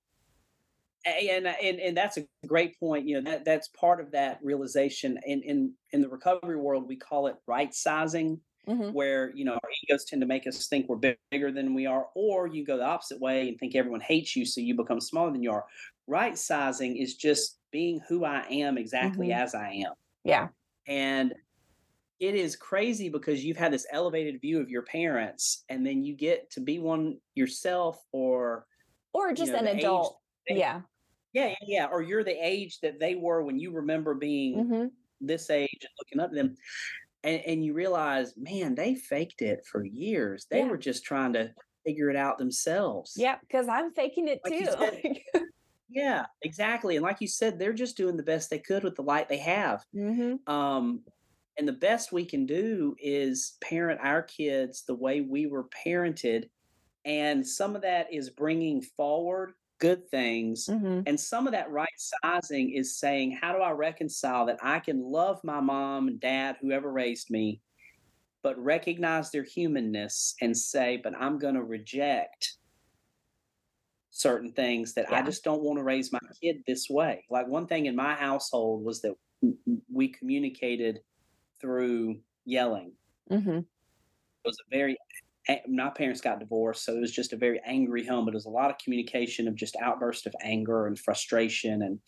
and 1.07 1.47
and 1.47 1.81
and 1.81 1.97
that's 1.97 2.17
a 2.17 2.25
great 2.47 2.79
point 2.81 3.07
you 3.07 3.21
know 3.21 3.31
that 3.31 3.45
that's 3.45 3.69
part 3.69 4.01
of 4.01 4.11
that 4.11 4.39
realization 4.43 5.19
in 5.25 5.41
in 5.43 5.73
in 5.93 6.01
the 6.01 6.09
recovery 6.09 6.57
world 6.57 6.87
we 6.89 6.97
call 6.97 7.27
it 7.27 7.37
right 7.47 7.73
sizing 7.73 8.41
mm-hmm. 8.69 8.93
where 8.93 9.31
you 9.35 9.45
know 9.45 9.53
our 9.53 9.71
egos 9.85 10.05
tend 10.05 10.21
to 10.21 10.27
make 10.27 10.47
us 10.47 10.67
think 10.67 10.89
we're 10.89 11.15
bigger 11.31 11.53
than 11.53 11.75
we 11.75 11.87
are 11.87 12.07
or 12.15 12.47
you 12.47 12.65
go 12.65 12.77
the 12.77 12.85
opposite 12.85 13.21
way 13.21 13.49
and 13.49 13.59
think 13.59 13.75
everyone 13.75 14.01
hates 14.01 14.35
you 14.37 14.45
so 14.45 14.61
you 14.61 14.75
become 14.75 15.01
smaller 15.01 15.31
than 15.31 15.43
you 15.43 15.53
are 15.53 15.65
right 16.07 16.37
sizing 16.37 16.97
is 16.97 17.15
just 17.15 17.59
being 17.71 18.01
who 18.09 18.25
i 18.25 18.45
am 18.51 18.77
exactly 18.77 19.29
mm-hmm. 19.29 19.41
as 19.41 19.55
i 19.55 19.69
am 19.71 19.93
yeah 20.25 20.49
and 20.87 21.35
it 22.21 22.35
is 22.35 22.55
crazy 22.55 23.09
because 23.09 23.45
you've 23.45 23.57
had 23.57 23.73
this 23.73 23.87
elevated 23.91 24.41
view 24.41 24.61
of 24.61 24.71
your 24.71 24.83
parents 24.83 25.65
and 25.69 25.87
then 25.87 26.05
you 26.05 26.15
get 26.15 26.51
to 26.51 26.61
be 26.61 26.79
one 26.79 27.17
yourself 27.35 27.99
or 28.13 28.67
or 29.13 29.33
just 29.33 29.53
you 29.53 29.53
know, 29.53 29.71
an 29.71 29.79
adult 29.79 30.19
yeah 30.47 30.83
yeah, 31.33 31.55
yeah, 31.63 31.87
or 31.87 32.03
you're 32.03 32.25
the 32.25 32.47
age 32.47 32.81
that 32.81 32.99
they 32.99 33.15
were 33.15 33.43
when 33.43 33.59
you 33.59 33.73
remember 33.73 34.15
being 34.15 34.57
mm-hmm. 34.57 34.87
this 35.21 35.51
age 35.51 35.79
and 35.81 35.91
looking 35.99 36.21
up 36.21 36.31
to 36.31 36.37
them. 36.37 36.57
And, 37.23 37.43
and 37.47 37.65
you 37.65 37.75
realize, 37.75 38.35
man, 38.37 38.75
they 38.75 38.95
faked 38.95 39.43
it 39.43 39.65
for 39.71 39.85
years. 39.85 40.47
They 40.51 40.61
yeah. 40.61 40.69
were 40.69 40.79
just 40.79 41.05
trying 41.05 41.35
to 41.35 41.51
figure 41.87 42.11
it 42.11 42.17
out 42.17 42.39
themselves. 42.39 43.13
Yeah, 43.17 43.37
because 43.41 43.69
I'm 43.69 43.93
faking 43.93 44.29
it 44.29 44.41
like 44.43 44.59
too. 44.59 44.65
Said, 44.79 45.43
yeah, 45.89 46.25
exactly. 46.43 46.97
And 46.97 47.03
like 47.03 47.21
you 47.21 47.29
said, 47.29 47.59
they're 47.59 47.73
just 47.73 47.97
doing 47.97 48.17
the 48.17 48.23
best 48.23 48.49
they 48.49 48.59
could 48.59 48.85
with 48.85 48.97
the 48.97 49.03
light 49.03 49.29
they 49.29 49.39
have. 49.39 49.85
Mm-hmm. 49.95 50.51
Um, 50.53 51.03
and 51.61 51.69
the 51.69 51.75
best 51.75 52.11
we 52.11 52.25
can 52.25 52.47
do 52.47 52.97
is 52.99 53.59
parent 53.61 54.01
our 54.03 54.23
kids 54.23 54.85
the 54.87 54.95
way 54.95 55.21
we 55.21 55.45
were 55.45 55.69
parented. 55.87 56.49
And 57.05 57.47
some 57.47 57.77
of 57.77 57.83
that 57.83 58.11
is 58.11 58.31
bringing 58.31 58.81
forward 58.81 59.53
good 59.79 60.09
things. 60.11 60.69
Mm-hmm. 60.71 61.03
And 61.07 61.21
some 61.21 61.47
of 61.47 61.53
that 61.53 61.71
right 61.71 61.93
sizing 62.25 62.73
is 62.73 62.99
saying, 62.99 63.37
how 63.39 63.53
do 63.53 63.59
I 63.59 63.73
reconcile 63.73 64.47
that 64.47 64.57
I 64.63 64.79
can 64.79 65.03
love 65.03 65.39
my 65.45 65.61
mom 65.61 66.09
and 66.09 66.19
dad, 66.19 66.57
whoever 66.63 66.91
raised 66.91 67.31
me, 67.31 67.61
but 68.43 68.59
recognize 68.59 69.31
their 69.31 69.45
humanness 69.45 70.37
and 70.41 70.57
say, 70.57 70.99
but 71.05 71.13
I'm 71.21 71.39
going 71.39 71.57
to 71.57 71.63
reject 71.63 72.55
certain 74.13 74.53
things 74.53 74.95
that 74.95 75.09
yeah. 75.11 75.19
I 75.19 75.23
just 75.23 75.45
don't 75.45 75.63
want 75.63 75.79
to 75.79 75.85
raise 75.85 76.11
my 76.11 76.21
kid 76.43 76.63
this 76.67 76.89
way. 76.89 77.27
Like 77.29 77.49
one 77.49 77.67
thing 77.67 77.85
in 77.85 77.97
my 77.97 78.15
household 78.15 78.83
was 78.83 79.03
that 79.03 79.13
we 79.93 80.09
communicated 80.09 81.01
through 81.61 82.21
yelling. 82.45 82.93
Mm-hmm. 83.31 83.59
It 83.59 83.65
was 84.45 84.59
a 84.67 84.77
very 84.77 84.97
my 85.69 85.91
parents 85.91 86.21
got 86.21 86.39
divorced, 86.39 86.85
so 86.85 86.95
it 86.95 87.01
was 87.01 87.13
just 87.13 87.33
a 87.33 87.37
very 87.37 87.61
angry 87.65 88.07
home. 88.07 88.25
But 88.25 88.35
it 88.35 88.37
was 88.37 88.47
a 88.47 88.51
lot 88.51 88.71
of 88.71 88.79
communication 88.79 89.49
of 89.49 89.55
just 89.55 89.77
outburst 89.81 90.27
of 90.27 90.35
anger 90.43 90.87
and 90.87 90.99
frustration 90.99 91.83
and 91.83 91.99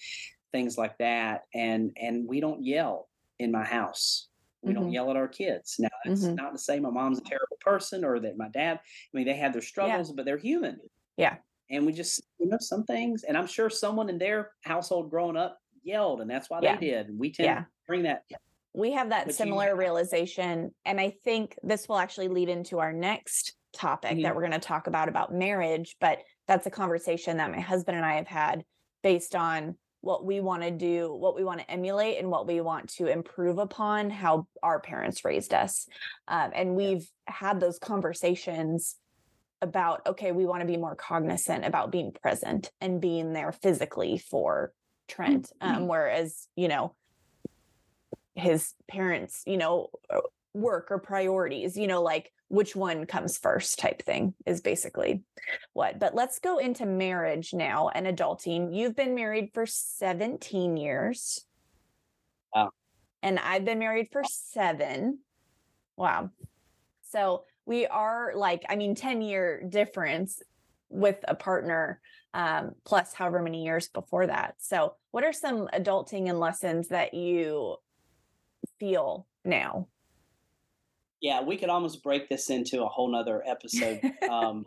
things 0.53 0.79
like 0.79 0.97
that. 0.99 1.43
And 1.55 1.93
and 2.01 2.29
we 2.29 2.41
don't 2.41 2.65
yell 2.65 3.09
in 3.39 3.51
my 3.51 3.65
house. 3.65 4.29
We 4.63 4.73
mm-hmm. 4.73 4.83
don't 4.83 4.93
yell 4.93 5.11
at 5.11 5.17
our 5.17 5.29
kids. 5.29 5.77
Now 5.79 5.89
that's 6.05 6.25
mm-hmm. 6.25 6.37
not 6.37 6.53
to 6.53 6.59
say 6.59 6.79
my 6.79 6.91
mom's 6.91 7.19
a 7.19 7.23
terrible 7.23 7.57
person 7.61 8.05
or 8.05 8.21
that 8.21 8.37
my 8.37 8.49
dad. 8.49 8.79
I 8.83 9.17
mean, 9.17 9.27
they 9.27 9.35
have 9.35 9.53
their 9.53 9.63
struggles, 9.63 10.11
yeah. 10.11 10.15
but 10.17 10.25
they're 10.25 10.39
human. 10.39 10.79
Yeah. 11.17 11.37
And 11.71 11.87
we 11.87 11.93
just 11.93 12.23
you 12.39 12.49
know 12.49 12.59
some 12.61 12.85
things, 12.85 13.25
and 13.25 13.37
I'm 13.37 13.47
sure 13.47 13.71
someone 13.71 14.09
in 14.09 14.19
their 14.19 14.51
household 14.63 15.11
growing 15.11 15.37
up 15.37 15.59
yelled, 15.83 16.21
and 16.21 16.31
that's 16.31 16.51
why 16.51 16.61
yeah. 16.63 16.77
they 16.77 16.87
did. 16.87 17.09
And 17.09 17.19
we 17.19 17.33
tend 17.33 17.47
yeah. 17.47 17.59
to 17.61 17.67
bring 17.87 18.03
that 18.03 18.25
we 18.75 18.93
have 18.93 19.11
that 19.11 19.27
but 19.27 19.35
similar 19.35 19.69
you, 19.69 19.77
realization 19.77 20.73
and 20.85 21.01
i 21.01 21.15
think 21.25 21.57
this 21.63 21.89
will 21.89 21.99
actually 21.99 22.29
lead 22.29 22.49
into 22.49 22.79
our 22.79 22.93
next 22.93 23.55
topic 23.73 24.13
mm-hmm. 24.13 24.23
that 24.23 24.35
we're 24.35 24.43
going 24.43 24.53
to 24.53 24.59
talk 24.59 24.87
about 24.87 25.09
about 25.09 25.35
marriage 25.35 25.97
but 26.01 26.19
that's 26.47 26.67
a 26.67 26.71
conversation 26.71 27.37
that 27.39 27.51
my 27.51 27.61
husband 27.61 27.97
and 27.97 28.07
i 28.07 28.15
have 28.15 28.27
had 28.27 28.65
based 29.03 29.35
on 29.35 29.77
what 30.01 30.25
we 30.25 30.41
want 30.41 30.63
to 30.63 30.71
do 30.71 31.13
what 31.15 31.37
we 31.37 31.45
want 31.45 31.61
to 31.61 31.71
emulate 31.71 32.19
and 32.19 32.31
what 32.31 32.47
we 32.47 32.61
want 32.61 32.89
to 32.89 33.07
improve 33.07 33.59
upon 33.59 34.11
how 34.11 34.47
our 34.63 34.81
parents 34.81 35.25
raised 35.25 35.55
us 35.55 35.87
um, 36.29 36.51
and 36.55 36.75
we've 36.75 37.09
had 37.27 37.61
those 37.61 37.79
conversations 37.79 38.97
about 39.63 40.03
okay 40.07 40.33
we 40.33 40.45
want 40.45 40.61
to 40.61 40.67
be 40.67 40.77
more 40.77 40.97
cognizant 40.97 41.65
about 41.65 41.93
being 41.93 42.13
present 42.13 42.71
and 42.81 43.01
being 43.01 43.33
there 43.33 43.53
physically 43.53 44.19
for 44.19 44.73
trent 45.09 45.53
um, 45.61 45.71
mm-hmm. 45.71 45.83
um, 45.83 45.89
whereas 45.89 46.49
you 46.57 46.69
know 46.69 46.95
his 48.35 48.75
parents, 48.89 49.43
you 49.47 49.57
know, 49.57 49.89
uh, 50.11 50.21
work 50.55 50.89
or 50.91 50.99
priorities, 50.99 51.77
you 51.77 51.87
know, 51.87 52.03
like 52.03 52.31
which 52.49 52.77
one 52.77 53.07
comes 53.07 53.39
first 53.39 53.79
type 53.79 54.03
thing 54.03 54.35
is 54.45 54.61
basically 54.61 55.23
what. 55.73 55.99
But 55.99 56.15
let's 56.15 56.39
go 56.39 56.59
into 56.59 56.85
marriage 56.85 57.55
now 57.55 57.89
and 57.89 58.07
adulting. 58.07 58.75
You've 58.77 58.97
been 58.97 59.15
married 59.15 59.51
for 59.55 59.65
17 59.65 60.77
years. 60.77 61.45
Wow. 62.55 62.71
And 63.23 63.39
I've 63.39 63.65
been 63.65 63.79
married 63.79 64.09
for 64.13 64.23
seven. 64.25 65.21
Wow. 65.97 66.31
So 67.11 67.45
we 67.65 67.87
are 67.87 68.33
like, 68.35 68.65
I 68.69 68.77
mean, 68.77 68.95
10 68.95 69.23
year 69.23 69.63
difference 69.67 70.43
with 70.91 71.25
a 71.27 71.35
partner 71.35 72.01
um, 72.35 72.73
plus 72.85 73.13
however 73.13 73.43
many 73.43 73.65
years 73.65 73.89
before 73.89 74.27
that. 74.27 74.55
So, 74.59 74.95
what 75.11 75.25
are 75.25 75.33
some 75.33 75.69
adulting 75.73 76.29
and 76.29 76.41
lessons 76.41 76.89
that 76.89 77.15
you 77.15 77.77
feel 78.83 79.29
now? 79.45 79.87
Yeah, 81.21 81.41
we 81.41 81.57
could 81.57 81.69
almost 81.69 82.03
break 82.03 82.29
this 82.29 82.51
into 82.51 82.83
a 82.83 82.89
whole 82.89 83.13
nother 83.13 83.45
episode. 83.47 84.01
um, 84.31 84.65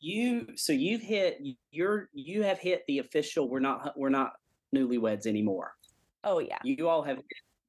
you 0.00 0.48
so 0.56 0.72
you've 0.72 1.00
hit 1.00 1.40
you're 1.70 2.10
you 2.12 2.42
have 2.42 2.58
hit 2.58 2.82
the 2.86 2.98
official 2.98 3.48
we're 3.48 3.60
not 3.60 3.94
we're 3.96 4.08
not 4.08 4.32
newlyweds 4.74 5.26
anymore. 5.26 5.72
Oh 6.24 6.40
yeah. 6.40 6.58
You 6.64 6.88
all 6.88 7.02
have 7.04 7.18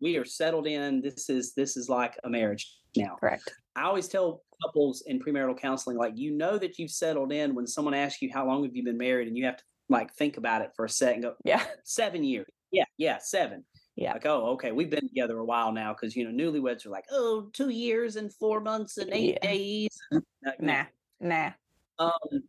we 0.01 0.17
are 0.17 0.25
settled 0.25 0.65
in. 0.65 1.01
This 1.01 1.29
is 1.29 1.53
this 1.53 1.77
is 1.77 1.87
like 1.87 2.17
a 2.23 2.29
marriage 2.29 2.79
now. 2.95 3.15
Correct. 3.19 3.53
I 3.75 3.83
always 3.83 4.07
tell 4.07 4.41
couples 4.63 5.03
in 5.05 5.19
premarital 5.19 5.59
counseling, 5.59 5.97
like 5.97 6.13
you 6.15 6.31
know 6.31 6.57
that 6.57 6.79
you've 6.79 6.91
settled 6.91 7.31
in 7.31 7.53
when 7.53 7.67
someone 7.67 7.93
asks 7.93 8.23
you 8.23 8.31
how 8.33 8.47
long 8.47 8.63
have 8.63 8.75
you 8.75 8.83
been 8.83 8.97
married, 8.97 9.27
and 9.27 9.37
you 9.37 9.45
have 9.45 9.57
to 9.57 9.63
like 9.87 10.11
think 10.15 10.37
about 10.37 10.63
it 10.63 10.71
for 10.75 10.85
a 10.85 10.89
second. 10.89 11.21
Go, 11.21 11.35
yeah, 11.45 11.63
seven 11.83 12.23
years. 12.23 12.47
Yeah, 12.71 12.85
yeah, 12.97 13.19
seven 13.21 13.63
Yeah. 13.97 14.13
Like, 14.13 14.27
oh, 14.27 14.51
okay, 14.51 14.71
we've 14.71 14.91
been 14.91 15.07
together 15.07 15.39
a 15.39 15.43
while 15.45 15.71
now 15.71 15.91
because 15.91 16.15
you 16.15 16.29
know 16.29 16.31
newlyweds 16.51 16.85
are 16.85 16.89
like, 16.91 17.05
oh, 17.11 17.49
two 17.51 17.69
years 17.69 18.15
and 18.15 18.31
four 18.33 18.59
months 18.61 18.97
and 18.97 19.11
eight 19.11 19.39
Yeah. 19.43 19.51
days. 19.51 19.99
Like. 20.45 20.61
Nah. 20.61 20.85
Nah. 21.19 21.51
Um, 21.99 22.43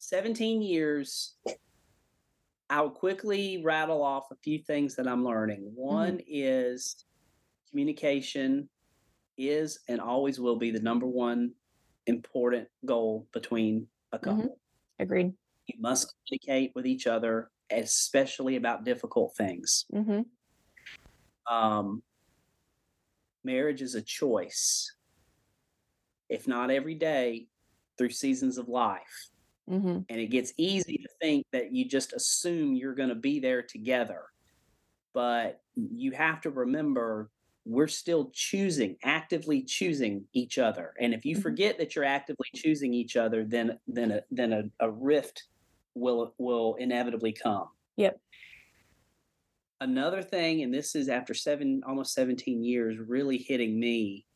17 0.00 0.60
years. 0.60 1.36
I'll 2.68 2.90
quickly 2.90 3.62
rattle 3.64 4.02
off 4.02 4.26
a 4.30 4.36
few 4.42 4.58
things 4.58 4.96
that 4.96 5.06
I'm 5.08 5.24
learning. 5.24 5.70
One 5.74 6.20
is 6.26 7.06
communication 7.70 8.68
is 9.38 9.78
and 9.88 10.00
always 10.00 10.38
will 10.40 10.56
be 10.56 10.70
the 10.72 10.80
number 10.80 11.06
one 11.06 11.52
important 12.06 12.68
goal 12.84 13.28
between 13.32 13.86
a 14.12 14.18
Mhm. 14.18 14.22
couple. 14.22 14.60
Agreed. 14.98 15.32
You 15.66 15.80
must 15.80 16.14
communicate 16.26 16.72
with 16.74 16.86
each 16.86 17.06
other, 17.06 17.50
especially 17.70 18.56
about 18.56 18.84
difficult 18.84 19.34
things. 19.36 19.86
Mm-hmm. 19.94 20.22
Um, 21.50 22.02
marriage 23.42 23.82
is 23.82 23.94
a 23.96 24.02
choice, 24.02 24.94
if 26.28 26.46
not 26.46 26.70
every 26.70 26.94
day, 26.94 27.48
through 27.96 28.10
seasons 28.10 28.58
of 28.58 28.68
life. 28.68 29.30
Mm-hmm. 29.68 30.00
And 30.08 30.20
it 30.20 30.28
gets 30.28 30.52
easy 30.58 30.98
to 30.98 31.08
think 31.20 31.46
that 31.52 31.72
you 31.72 31.86
just 31.86 32.12
assume 32.14 32.74
you're 32.74 32.94
going 32.94 33.10
to 33.10 33.14
be 33.14 33.40
there 33.40 33.62
together. 33.62 34.26
But 35.14 35.62
you 35.76 36.12
have 36.12 36.40
to 36.42 36.50
remember 36.50 37.30
we're 37.66 37.88
still 37.88 38.30
choosing, 38.34 38.96
actively 39.04 39.62
choosing 39.64 40.26
each 40.34 40.58
other. 40.58 40.94
And 41.00 41.14
if 41.14 41.24
you 41.26 41.34
Mhm. 41.34 41.42
forget 41.42 41.78
that 41.78 41.96
you're 41.96 42.04
actively 42.04 42.48
choosing 42.54 42.94
each 42.94 43.16
other, 43.16 43.44
then 43.44 43.80
then 43.86 44.12
a, 44.12 44.22
then 44.30 44.52
a, 44.52 44.64
a 44.80 44.90
rift 44.90 45.44
will 45.94 46.34
will 46.38 46.76
inevitably 46.76 47.32
come. 47.32 47.68
Yep. 47.96 48.20
Another 49.80 50.22
thing, 50.22 50.62
and 50.62 50.74
this 50.74 50.96
is 50.96 51.08
after 51.08 51.34
seven 51.34 51.82
almost 51.86 52.12
17 52.12 52.64
years, 52.64 52.98
really 52.98 53.38
hitting 53.38 53.78
me. 53.78 54.26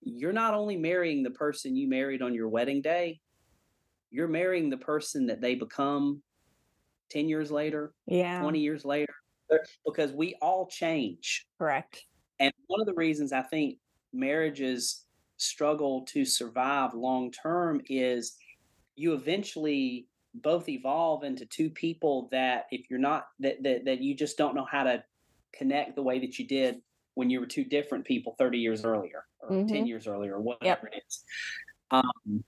You're 0.00 0.32
not 0.32 0.54
only 0.54 0.76
marrying 0.76 1.24
the 1.24 1.30
person 1.32 1.74
you 1.74 1.88
married 1.88 2.22
on 2.22 2.32
your 2.32 2.48
wedding 2.48 2.80
day, 2.80 3.20
you're 4.10 4.28
marrying 4.28 4.70
the 4.70 4.76
person 4.76 5.26
that 5.26 5.40
they 5.40 5.56
become 5.56 6.22
10 7.10 7.28
years 7.28 7.50
later, 7.50 7.92
Yeah. 8.06 8.40
20 8.40 8.60
years 8.60 8.84
later, 8.84 9.12
because 9.84 10.12
we 10.12 10.36
all 10.40 10.66
change. 10.68 11.46
Correct. 11.58 12.04
And 12.38 12.52
one 12.68 12.80
of 12.80 12.86
the 12.86 12.94
reasons 12.94 13.32
I 13.32 13.42
think 13.42 13.78
marriages 14.12 15.06
struggle 15.38 16.04
to 16.06 16.24
survive 16.24 16.94
long 16.94 17.32
term 17.32 17.80
is 17.88 18.36
you 18.94 19.14
eventually 19.14 20.06
both 20.34 20.68
evolve 20.68 21.24
into 21.24 21.46
two 21.46 21.70
people 21.70 22.28
that 22.32 22.66
if 22.70 22.90
you're 22.90 22.98
not 22.98 23.28
that, 23.40 23.62
that 23.62 23.84
that 23.86 24.00
you 24.00 24.14
just 24.14 24.36
don't 24.38 24.54
know 24.54 24.64
how 24.70 24.84
to 24.84 25.04
connect 25.54 25.96
the 25.96 26.02
way 26.02 26.18
that 26.18 26.38
you 26.38 26.46
did 26.46 26.82
when 27.14 27.30
you 27.30 27.40
were 27.40 27.46
two 27.46 27.64
different 27.64 28.04
people 28.04 28.34
30 28.38 28.58
years 28.58 28.84
earlier 28.84 29.24
or 29.40 29.62
10 29.68 29.84
Mhm. 29.84 29.88
years 29.88 30.06
earlier 30.06 30.34
or 30.36 30.40
whatever 30.40 30.88
it 30.88 31.02
is. 31.06 31.24
Um 31.90 32.44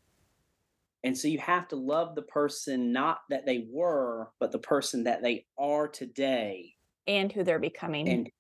and 1.03 1.17
so 1.17 1.29
you 1.29 1.39
have 1.39 1.69
to 1.69 1.77
love 1.77 2.15
the 2.15 2.23
person 2.23 2.93
not 2.93 3.21
that 3.31 3.47
they 3.47 3.67
were, 3.71 4.33
but 4.39 4.53
the 4.53 4.59
person 4.59 5.05
that 5.05 5.23
they 5.23 5.47
are 5.59 5.89
today 5.89 6.75
And 7.07 7.33
who 7.33 7.43
they're 7.43 7.59
becoming. 7.59 8.07
and 8.09 8.31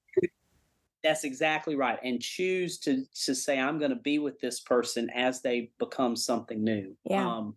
that's 1.02 1.24
exactly 1.24 1.76
right 1.76 1.98
and 2.04 2.20
choose 2.20 2.78
to 2.78 3.04
to 3.14 3.34
say 3.34 3.58
i'm 3.58 3.78
going 3.78 3.90
to 3.90 3.96
be 3.96 4.18
with 4.18 4.38
this 4.40 4.60
person 4.60 5.08
as 5.10 5.40
they 5.40 5.72
become 5.78 6.14
something 6.14 6.62
new 6.62 6.94
Yeah. 7.04 7.26
um 7.26 7.56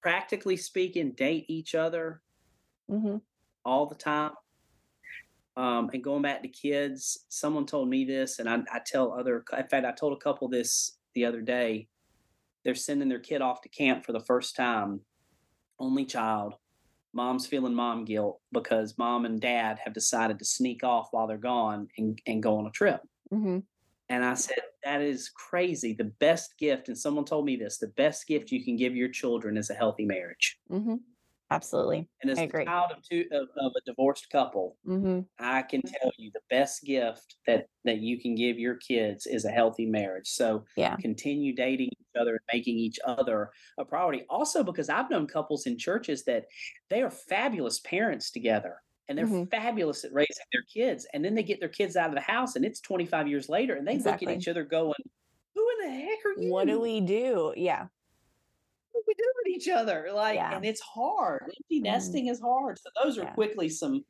practically 0.00 0.56
speaking 0.56 1.12
date 1.12 1.44
each 1.48 1.74
other 1.74 2.20
mm-hmm. 2.90 3.16
all 3.64 3.86
the 3.86 3.94
time 3.94 4.32
um 5.56 5.90
and 5.92 6.04
going 6.04 6.22
back 6.22 6.42
to 6.42 6.48
kids 6.48 7.26
someone 7.28 7.66
told 7.66 7.88
me 7.88 8.04
this 8.04 8.38
and 8.38 8.48
i, 8.48 8.56
I 8.72 8.80
tell 8.84 9.12
other 9.12 9.44
in 9.56 9.68
fact 9.68 9.86
i 9.86 9.92
told 9.92 10.12
a 10.12 10.20
couple 10.20 10.48
this 10.48 10.98
the 11.14 11.24
other 11.24 11.40
day 11.40 11.88
they're 12.64 12.74
sending 12.74 13.08
their 13.08 13.18
kid 13.18 13.42
off 13.42 13.60
to 13.62 13.68
camp 13.68 14.04
for 14.04 14.12
the 14.12 14.20
first 14.20 14.56
time 14.56 15.00
only 15.78 16.04
child 16.04 16.54
mom's 17.12 17.46
feeling 17.46 17.74
mom 17.74 18.04
guilt 18.04 18.40
because 18.52 18.96
mom 18.98 19.24
and 19.24 19.40
dad 19.40 19.78
have 19.82 19.94
decided 19.94 20.38
to 20.38 20.44
sneak 20.44 20.84
off 20.84 21.08
while 21.10 21.26
they're 21.26 21.36
gone 21.36 21.88
and, 21.96 22.18
and 22.26 22.42
go 22.42 22.58
on 22.58 22.66
a 22.66 22.70
trip. 22.70 23.00
Mm-hmm. 23.32 23.58
And 24.08 24.24
I 24.24 24.34
said, 24.34 24.58
that 24.84 25.02
is 25.02 25.28
crazy. 25.28 25.92
The 25.92 26.12
best 26.18 26.58
gift, 26.58 26.88
and 26.88 26.96
someone 26.96 27.24
told 27.24 27.44
me 27.44 27.56
this, 27.56 27.78
the 27.78 27.88
best 27.88 28.26
gift 28.26 28.50
you 28.50 28.64
can 28.64 28.76
give 28.76 28.96
your 28.96 29.08
children 29.08 29.56
is 29.56 29.70
a 29.70 29.74
healthy 29.74 30.06
marriage. 30.06 30.58
Mm-hmm. 30.70 30.96
Absolutely. 31.50 32.06
And 32.20 32.30
as 32.30 32.38
a 32.38 32.46
child 32.46 32.90
of, 32.94 33.02
two, 33.02 33.24
of, 33.32 33.48
of 33.58 33.72
a 33.74 33.80
divorced 33.86 34.28
couple, 34.30 34.76
Mm-hmm. 34.86 35.20
I 35.38 35.62
can 35.62 35.80
tell 35.82 36.10
you 36.18 36.30
the 36.34 36.40
best 36.50 36.82
gift 36.84 37.36
that 37.46 37.66
that 37.84 37.98
you 38.00 38.20
can 38.20 38.34
give 38.34 38.58
your 38.58 38.74
kids 38.76 39.26
is 39.26 39.44
a 39.46 39.50
healthy 39.50 39.86
marriage. 39.86 40.28
So 40.28 40.64
Yeah. 40.76 40.96
continue 40.96 41.54
dating 41.54 41.88
each 41.88 42.20
other 42.20 42.32
and 42.32 42.40
making 42.52 42.76
each 42.76 42.98
other 43.06 43.50
a 43.78 43.84
priority. 43.84 44.24
Also, 44.28 44.62
because 44.62 44.90
I've 44.90 45.10
known 45.10 45.26
couples 45.26 45.66
in 45.66 45.78
churches 45.78 46.24
that 46.24 46.44
they 46.90 47.00
are 47.02 47.10
fabulous 47.10 47.80
parents 47.80 48.30
together 48.30 48.76
and 49.08 49.16
they're 49.18 49.26
Mhm. 49.26 49.50
fabulous 49.50 50.04
at 50.04 50.12
raising 50.12 50.44
their 50.52 50.62
kids. 50.62 51.06
And 51.12 51.24
then 51.24 51.34
they 51.34 51.42
get 51.42 51.60
their 51.60 51.68
kids 51.68 51.96
out 51.96 52.08
of 52.10 52.14
the 52.14 52.20
house 52.20 52.56
and 52.56 52.64
it's 52.64 52.80
25 52.80 53.26
years 53.28 53.48
later 53.48 53.74
and 53.74 53.86
they 53.86 53.94
Exactly. 53.94 54.26
look 54.26 54.32
at 54.36 54.38
each 54.42 54.48
other 54.48 54.64
going, 54.64 54.94
Who 55.54 55.68
in 55.70 55.88
the 55.90 55.94
heck 56.00 56.24
are 56.24 56.40
you? 56.40 56.52
What 56.52 56.66
do 56.68 56.78
we 56.80 57.00
do? 57.00 57.52
Yeah. 57.56 57.88
what 58.92 59.04
do 59.04 59.04
we 59.08 59.14
do 59.14 59.32
with 59.36 59.46
each 59.56 59.68
other? 59.68 60.08
Like, 60.12 60.36
Yeah. 60.36 60.56
and 60.56 60.64
it's 60.64 60.80
hard. 60.80 61.42
Empty 61.44 61.80
Mhm. 61.80 61.84
nesting 61.84 62.26
is 62.28 62.40
hard. 62.40 62.78
So 62.80 62.90
those 63.02 63.16
are 63.18 63.22
Yeah. 63.24 63.34
quickly 63.34 63.68
some 63.68 64.04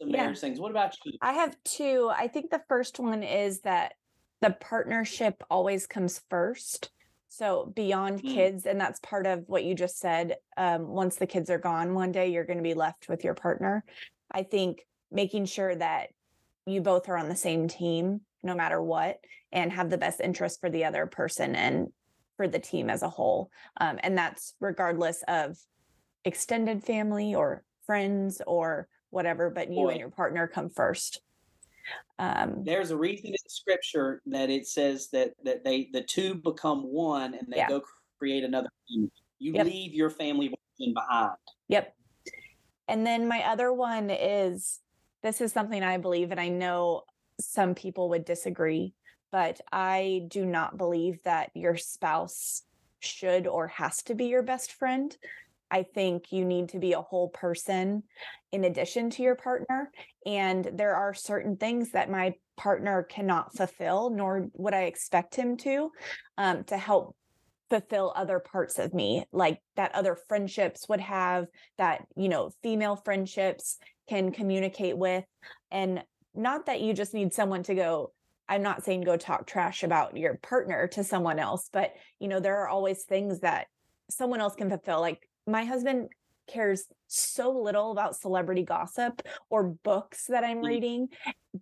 some 0.00 0.08
Yeah. 0.10 0.22
marriage 0.22 0.40
things. 0.40 0.58
What 0.60 0.72
about 0.72 0.96
you? 1.04 1.12
I 1.22 1.32
have 1.34 1.56
two. 1.62 2.10
I 2.12 2.26
think 2.26 2.50
the 2.50 2.62
first 2.68 2.98
one 2.98 3.22
is 3.22 3.60
that 3.60 3.94
the 4.40 4.50
partnership 4.50 5.42
always 5.48 5.86
comes 5.86 6.18
first. 6.28 6.90
So 7.28 7.66
beyond 7.66 8.20
Mm. 8.22 8.34
kids, 8.34 8.66
and 8.66 8.80
that's 8.80 8.98
part 9.00 9.24
of 9.26 9.48
what 9.48 9.62
you 9.64 9.74
just 9.74 9.98
said. 9.98 10.38
Um, 10.56 10.88
once 10.88 11.16
the 11.16 11.28
kids 11.28 11.48
are 11.48 11.58
gone, 11.58 11.94
one 11.94 12.10
day 12.12 12.26
you're 12.28 12.44
going 12.44 12.58
to 12.58 12.62
be 12.62 12.74
left 12.74 13.08
with 13.08 13.22
your 13.24 13.34
partner. 13.34 13.84
I 14.34 14.42
think 14.42 14.82
making 15.12 15.46
sure 15.46 15.74
that 15.74 16.08
you 16.66 16.80
both 16.82 17.08
are 17.08 17.16
on 17.16 17.28
the 17.28 17.36
same 17.36 17.68
team, 17.68 18.22
no 18.42 18.54
matter 18.54 18.82
what, 18.82 19.18
and 19.52 19.72
have 19.72 19.88
the 19.88 19.98
best 19.98 20.20
interest 20.20 20.60
for 20.60 20.68
the 20.68 20.84
other 20.84 21.06
person 21.06 21.54
and 21.54 21.88
for 22.36 22.48
the 22.48 22.58
team 22.58 22.90
as 22.90 23.02
a 23.02 23.08
whole. 23.08 23.50
Um, 23.80 23.98
and 24.02 24.18
that's 24.18 24.54
regardless 24.60 25.22
of 25.28 25.56
extended 26.24 26.82
family 26.82 27.34
or 27.34 27.62
friends 27.86 28.42
or 28.44 28.88
whatever, 29.10 29.50
but 29.50 29.68
you 29.68 29.84
Boy. 29.84 29.90
and 29.90 30.00
your 30.00 30.10
partner 30.10 30.48
come 30.48 30.68
first. 30.68 31.20
Um, 32.18 32.64
There's 32.64 32.90
a 32.90 32.96
reason 32.96 33.26
in 33.28 33.34
scripture 33.46 34.20
that 34.26 34.50
it 34.50 34.66
says 34.66 35.10
that 35.10 35.32
that 35.44 35.64
they 35.64 35.90
the 35.92 36.00
two 36.00 36.34
become 36.36 36.82
one 36.82 37.34
and 37.34 37.46
they 37.48 37.58
Yeah. 37.58 37.68
go 37.68 37.82
create 38.18 38.42
another 38.42 38.70
family. 38.88 39.10
You 39.38 39.52
Yep. 39.52 39.66
leave 39.66 39.94
your 39.94 40.10
family 40.10 40.52
behind. 40.78 41.36
Yep. 41.68 41.94
And 42.88 43.06
then 43.06 43.28
my 43.28 43.42
other 43.42 43.72
one 43.72 44.10
is 44.10 44.80
this 45.22 45.40
is 45.40 45.52
something 45.52 45.82
I 45.82 45.96
believe, 45.96 46.30
and 46.30 46.40
I 46.40 46.48
know 46.48 47.02
some 47.40 47.74
people 47.74 48.10
would 48.10 48.24
disagree, 48.24 48.94
but 49.32 49.60
I 49.72 50.26
do 50.28 50.44
not 50.44 50.76
believe 50.76 51.22
that 51.24 51.50
your 51.54 51.76
spouse 51.76 52.62
should 53.00 53.46
or 53.46 53.68
has 53.68 54.02
to 54.04 54.14
be 54.14 54.26
your 54.26 54.42
best 54.42 54.72
friend. 54.72 55.16
I 55.70 55.82
think 55.82 56.30
you 56.30 56.44
need 56.44 56.68
to 56.70 56.78
be 56.78 56.92
a 56.92 57.00
whole 57.00 57.28
person 57.28 58.04
in 58.52 58.64
addition 58.64 59.10
to 59.10 59.22
your 59.22 59.34
partner. 59.34 59.90
And 60.24 60.70
there 60.74 60.94
are 60.94 61.14
certain 61.14 61.56
things 61.56 61.90
that 61.92 62.10
my 62.10 62.34
partner 62.56 63.02
cannot 63.02 63.56
fulfill, 63.56 64.10
nor 64.10 64.48
would 64.52 64.74
I 64.74 64.82
expect 64.82 65.34
him 65.34 65.56
to, 65.58 65.90
um, 66.38 66.64
to 66.64 66.76
help 66.76 67.16
fulfill 67.70 68.12
other 68.14 68.38
parts 68.38 68.78
of 68.78 68.92
me, 68.92 69.24
like 69.32 69.60
that 69.76 69.94
other 69.94 70.16
friendships 70.28 70.88
would 70.88 71.00
have, 71.00 71.46
that, 71.78 72.06
you 72.16 72.28
know, 72.28 72.50
female 72.62 72.96
friendships 72.96 73.78
can 74.08 74.32
communicate 74.32 74.96
with. 74.98 75.24
And 75.70 76.02
not 76.34 76.66
that 76.66 76.80
you 76.80 76.92
just 76.92 77.14
need 77.14 77.32
someone 77.32 77.62
to 77.64 77.74
go, 77.74 78.12
I'm 78.48 78.62
not 78.62 78.84
saying 78.84 79.02
go 79.02 79.16
talk 79.16 79.46
trash 79.46 79.82
about 79.82 80.16
your 80.16 80.34
partner 80.36 80.86
to 80.88 81.02
someone 81.02 81.38
else, 81.38 81.70
but, 81.72 81.92
you 82.18 82.28
know, 82.28 82.40
there 82.40 82.58
are 82.58 82.68
always 82.68 83.04
things 83.04 83.40
that 83.40 83.68
someone 84.10 84.40
else 84.40 84.54
can 84.54 84.68
fulfill. 84.68 85.00
Like 85.00 85.26
my 85.46 85.64
husband 85.64 86.10
cares 86.46 86.84
so 87.06 87.50
little 87.50 87.90
about 87.90 88.16
celebrity 88.16 88.64
gossip 88.64 89.22
or 89.48 89.64
books 89.82 90.26
that 90.26 90.44
I'm 90.44 90.58
Mm. 90.58 90.66
reading, 90.66 91.08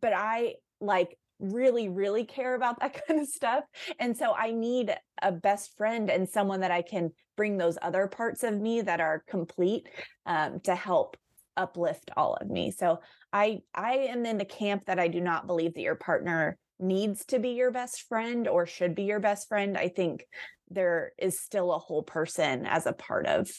but 0.01 0.13
I 0.13 0.55
like 0.81 1.17
really, 1.39 1.89
really 1.89 2.25
care 2.25 2.55
about 2.55 2.81
that 2.81 3.03
kind 3.09 3.21
of 3.21 3.29
stuff. 3.29 3.65
And 3.99 4.17
so 4.17 4.33
I 4.33 4.53
need 4.53 4.95
a 5.21 5.33
best 5.33 5.77
friend 5.77 6.11
and 6.11 6.29
someone 6.29 6.61
that 6.61 6.71
I 6.71 6.83
can 6.83 7.13
bring 7.37 7.57
those 7.57 7.79
other 7.83 8.07
parts 8.07 8.43
of 8.43 8.61
me 8.61 8.83
that 8.83 9.01
are 9.01 9.25
complete 9.29 9.89
um, 10.27 10.61
to 10.61 10.75
help 10.75 11.17
uplift 11.57 12.11
all 12.17 12.35
of 12.35 12.49
me. 12.49 12.71
So 12.71 13.01
I 13.33 13.61
I 13.75 13.95
am 13.95 14.25
in 14.25 14.39
the 14.39 14.45
camp 14.45 14.87
that 14.87 14.99
I 14.99 15.09
do 15.09 15.21
not 15.21 15.47
believe 15.47 15.75
that 15.75 15.83
your 15.83 15.97
partner 15.97 16.59
needs 16.79 17.25
to 17.27 17.39
be 17.39 17.51
your 17.51 17.71
best 17.71 18.03
friend 18.09 18.49
or 18.49 18.67
should 18.67 18.95
be 18.95 19.05
your 19.05 19.21
best 19.21 19.49
friend. 19.49 19.77
I 19.77 19.89
think 19.89 20.27
there 20.71 21.13
is 21.19 21.41
still 21.41 21.73
a 21.73 21.79
whole 21.79 22.03
person 22.03 22.67
as 22.67 22.87
a 22.87 22.93
part 22.93 23.27
of 23.27 23.51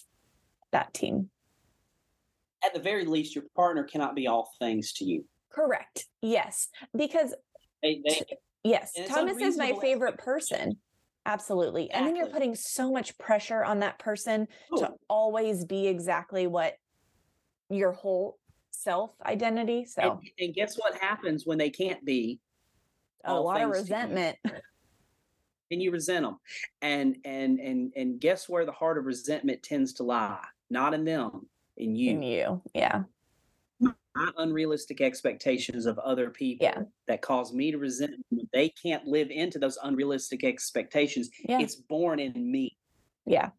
that 0.71 0.93
team. 0.93 1.29
At 2.65 2.73
the 2.73 2.79
very 2.79 3.05
least, 3.05 3.35
your 3.35 3.45
partner 3.55 3.83
cannot 3.83 4.15
be 4.15 4.27
all 4.27 4.49
things 4.59 4.93
to 4.93 5.05
you. 5.05 5.25
Correct. 5.51 6.07
Yes. 6.21 6.67
Because 6.97 7.33
They, 7.83 8.01
they, 8.05 8.21
yes, 8.63 8.91
Thomas 9.07 9.37
is 9.37 9.57
my 9.57 9.73
favorite 9.81 10.17
person. 10.17 10.77
Absolutely. 11.25 11.91
And 11.91 12.05
then 12.05 12.15
you're 12.15 12.27
putting 12.27 12.55
so 12.55 12.91
much 12.91 13.17
pressure 13.17 13.63
on 13.63 13.79
that 13.79 13.99
person 13.99 14.47
to 14.77 14.89
oh, 14.89 14.97
always 15.09 15.63
be 15.63 15.87
exactly 15.87 16.47
what 16.47 16.75
your 17.69 17.91
whole 17.91 18.37
self 18.71 19.11
identity. 19.25 19.85
So 19.85 20.01
and, 20.01 20.19
and 20.39 20.55
guess 20.55 20.75
what 20.77 20.97
happens 20.97 21.43
when 21.45 21.57
they 21.57 21.69
can't 21.69 22.03
be? 22.03 22.39
a 23.25 23.33
lot 23.33 23.61
of 23.61 23.71
to 23.71 23.79
resentment. 23.79 24.37
and 25.71 25.81
you 25.81 25.91
resent 25.91 26.25
them 26.25 26.37
and 26.81 27.17
and 27.25 27.59
and 27.59 27.93
and 27.95 28.19
guess 28.19 28.47
where 28.47 28.65
the 28.65 28.71
heart 28.71 28.97
of 28.97 29.05
resentment 29.05 29.63
tends 29.63 29.93
to 29.93 30.03
lie 30.03 30.43
not 30.69 30.93
in 30.93 31.03
them 31.05 31.47
in 31.77 31.95
you 31.95 32.11
in 32.11 32.23
you. 32.23 32.61
Yeah. 32.73 33.03
My 34.15 34.29
unrealistic 34.37 35.01
expectations 35.01 35.85
of 35.85 35.97
other 35.99 36.29
people 36.29 36.65
Yeah. 36.65 36.81
that 37.07 37.21
cause 37.21 37.53
me 37.53 37.71
to 37.71 37.77
resent 37.77 38.11
them 38.31 38.47
they 38.53 38.69
can't 38.69 39.05
live 39.07 39.29
into 39.31 39.59
those 39.59 39.77
unrealistic 39.83 40.43
expectations 40.43 41.29
Yeah. 41.47 41.59
it's 41.61 41.75
born 41.75 42.19
in 42.19 42.51
me 42.51 42.77
Yeah. 43.25 43.49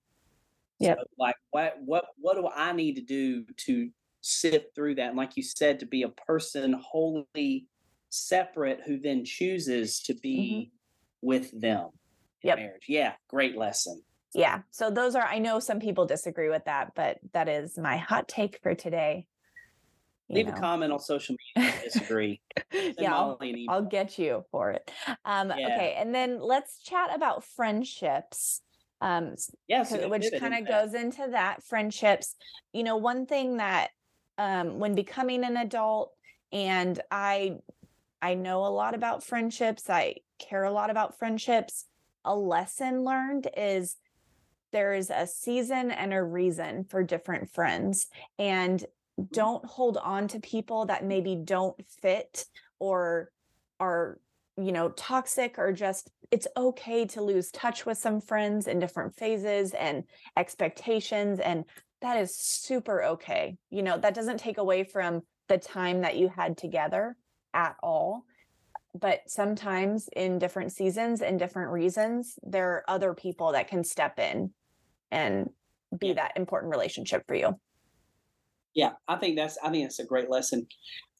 Yeah. 0.79 0.95
So, 0.97 1.05
like 1.19 1.37
what 1.51 1.77
what 1.85 2.05
what 2.19 2.35
do 2.35 2.49
i 2.55 2.73
need 2.73 2.97
to 2.97 3.03
do 3.03 3.45
to 3.67 3.91
sift 4.21 4.75
through 4.75 4.97
that 4.97 5.09
and 5.09 5.17
like 5.17 5.37
you 5.37 5.43
said 5.43 5.79
to 5.81 5.87
be 5.87 6.03
a 6.03 6.09
person 6.09 6.73
wholly 6.75 7.67
separate 8.11 8.81
who 8.87 8.99
then 8.99 9.25
chooses 9.25 10.01
to 10.01 10.15
be 10.15 10.73
with 11.23 11.51
them 11.61 11.89
in 12.43 12.49
Mm-hmm. 12.49 12.49
Yep. 12.49 12.59
marriage 12.59 12.85
yeah 12.89 13.13
great 13.29 13.57
lesson 13.57 14.03
Yeah. 14.35 14.63
So 14.73 14.91
those 14.91 15.15
are, 15.15 15.23
I 15.25 15.39
know 15.39 15.61
some 15.61 15.79
people 15.79 16.07
disagree 16.07 16.49
with 16.51 16.65
that, 16.65 16.93
but 16.97 17.19
that 17.35 17.49
is 17.49 17.79
my 17.79 17.97
hot 17.97 18.27
take 18.29 18.59
for 18.65 18.75
today. 18.75 19.27
Leave 20.31 20.49
a 20.49 20.53
comment 20.53 20.93
on 20.93 20.99
social 20.99 21.37
media 21.57 21.73
disagree 21.85 22.41
yeah. 22.99 23.15
I'll, 23.15 23.29
Molly 23.29 23.51
an 23.51 23.59
email. 23.59 23.75
I'll 23.75 23.83
get 23.83 24.19
you 24.19 24.45
for 24.51 24.71
it. 24.71 24.91
Um, 25.25 25.53
Yeah. 25.57 25.67
Okay. 25.67 25.95
And 25.99 26.15
then 26.15 26.41
let's 26.41 26.83
chat 26.83 27.15
about 27.15 27.45
friendships. 27.45 28.61
Um, 29.01 29.35
Yes, 29.69 29.93
which 29.93 30.27
kind 30.39 30.55
of 30.55 30.67
goes 30.67 30.95
into 30.95 31.29
that 31.31 31.63
friendships. 31.63 32.37
You 32.73 32.85
know, 32.85 32.97
one 32.97 33.27
thing 33.27 33.59
that 33.59 33.91
um, 34.39 34.79
when 34.79 34.95
becoming 34.95 35.45
an 35.45 35.57
adult, 35.57 36.13
and 36.53 37.01
I, 37.11 37.59
I 38.23 38.35
know 38.35 38.65
a 38.65 38.69
lot 38.69 38.95
about 38.95 39.25
friendships. 39.25 39.91
I 39.91 40.17
care 40.39 40.65
a 40.65 40.73
lot 40.73 40.91
about 40.91 41.19
friendships. 41.19 41.87
A 42.25 42.35
lesson 42.35 43.05
learned 43.05 43.49
is 43.57 43.97
there 44.73 44.95
is 44.95 45.11
a 45.11 45.27
season 45.27 45.91
and 45.91 46.13
a 46.13 46.23
reason 46.23 46.85
for 46.85 47.03
different 47.03 47.51
friends, 47.51 48.07
and 48.39 48.85
don't 49.33 49.65
hold 49.65 49.97
on 49.97 50.29
to 50.29 50.41
people 50.41 50.87
that 50.87 51.05
maybe 51.05 51.37
don't 51.37 51.77
fit 52.01 52.47
or 52.79 53.31
are 53.79 54.19
you 54.57 54.73
know 54.73 54.89
toxic 54.91 55.59
or 55.59 55.73
just 55.73 56.11
it's 56.31 56.47
okay 56.57 57.05
to 57.07 57.23
lose 57.23 57.51
touch 57.51 57.87
with 57.87 57.99
some 57.99 58.21
friends 58.21 58.67
in 58.67 58.79
different 58.79 59.15
phases 59.15 59.73
and 59.73 60.05
expectations 60.37 61.41
and 61.41 61.65
that 62.05 62.19
is 62.19 62.37
super 62.37 63.03
okay. 63.03 63.57
You 63.71 63.83
know 63.83 63.99
that 63.99 64.15
doesn't 64.15 64.39
take 64.39 64.59
away 64.59 64.85
from 64.85 65.23
the 65.49 65.59
time 65.59 66.03
that 66.03 66.17
you 66.17 66.29
had 66.29 66.57
together 66.57 67.17
at 67.55 67.77
all. 67.83 68.25
But 68.99 69.21
sometimes 69.27 70.09
in 70.15 70.39
different 70.39 70.73
seasons 70.73 71.23
and 71.23 71.39
different 71.39 71.73
reasons 71.73 72.39
there 72.43 72.73
are 72.73 72.85
other 72.89 73.15
people 73.15 73.53
that 73.53 73.69
can 73.69 73.85
step 73.85 74.19
in 74.19 74.51
and 75.11 75.49
be 75.97 76.13
that 76.13 76.33
important 76.37 76.71
relationship 76.71 77.25
for 77.27 77.35
you 77.35 77.59
Yeah, 78.75 78.93
I 79.07 79.17
think 79.17 79.37
that's 79.37 79.57
I 79.63 79.71
think 79.71 79.85
that's 79.85 80.01
a 80.01 80.05
great 80.05 80.31
lesson. 80.31 80.67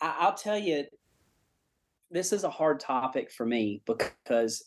I, 0.01 0.17
I'll 0.21 0.35
tell 0.35 0.59
you, 0.59 0.85
this 2.11 2.33
is 2.33 2.45
a 2.45 2.51
hard 2.51 2.81
topic 2.81 3.31
for 3.31 3.47
me 3.47 3.83
because 3.87 4.65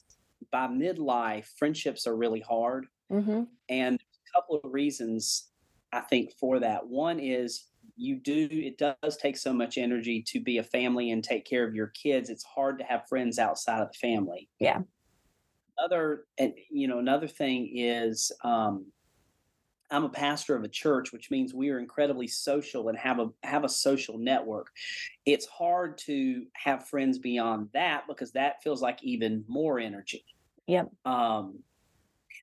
by 0.52 0.68
midlife, 0.68 1.48
friendships 1.58 2.08
are 2.08 2.16
really 2.16 2.40
hard, 2.40 2.88
mm-hmm. 3.12 3.44
and 3.70 4.00
a 4.00 4.40
couple 4.40 4.60
of 4.64 4.72
reasons 4.72 5.50
I 5.94 6.02
think 6.02 6.34
for 6.40 6.60
that. 6.60 6.88
One 6.88 7.20
is 7.20 7.66
you 7.96 8.16
do 8.18 8.48
it 8.52 8.78
does 8.78 9.18
take 9.18 9.38
so 9.38 9.52
much 9.52 9.78
energy 9.78 10.24
to 10.28 10.40
be 10.40 10.60
a 10.60 10.64
family 10.64 11.12
and 11.12 11.24
take 11.24 11.46
care 11.46 11.68
of 11.68 11.76
your 11.76 11.88
kids. 11.88 12.30
It's 12.30 12.44
hard 12.44 12.78
to 12.80 12.86
have 12.86 13.08
friends 13.10 13.40
outside 13.40 13.82
of 13.82 13.90
the 13.92 13.98
family. 13.98 14.50
Yeah. 14.60 14.82
Other 15.84 16.26
and 16.38 16.54
you 16.70 16.88
know 16.88 17.00
another 17.00 17.28
thing 17.28 17.72
is 17.76 18.32
um, 18.44 18.86
I'm 19.90 20.04
a 20.04 20.10
pastor 20.10 20.56
of 20.56 20.64
a 20.64 20.70
church, 20.70 21.14
which 21.14 21.32
means 21.32 21.54
we 21.54 21.70
are 21.70 21.80
incredibly 21.80 22.28
social 22.28 22.90
and 22.90 22.98
have 22.98 23.20
a 23.20 23.30
have 23.44 23.64
a 23.64 23.70
social 23.70 24.18
network. 24.18 24.68
It's 25.26 25.46
hard 25.46 25.98
to 26.00 26.46
have 26.54 26.88
friends 26.88 27.20
beyond 27.20 27.70
that 27.74 28.04
because 28.08 28.32
that 28.34 28.62
feels 28.64 28.82
like 28.82 29.02
even 29.04 29.46
more 29.48 29.80
energy. 29.80 30.26
Yep. 30.68 30.92
Um, 31.06 31.60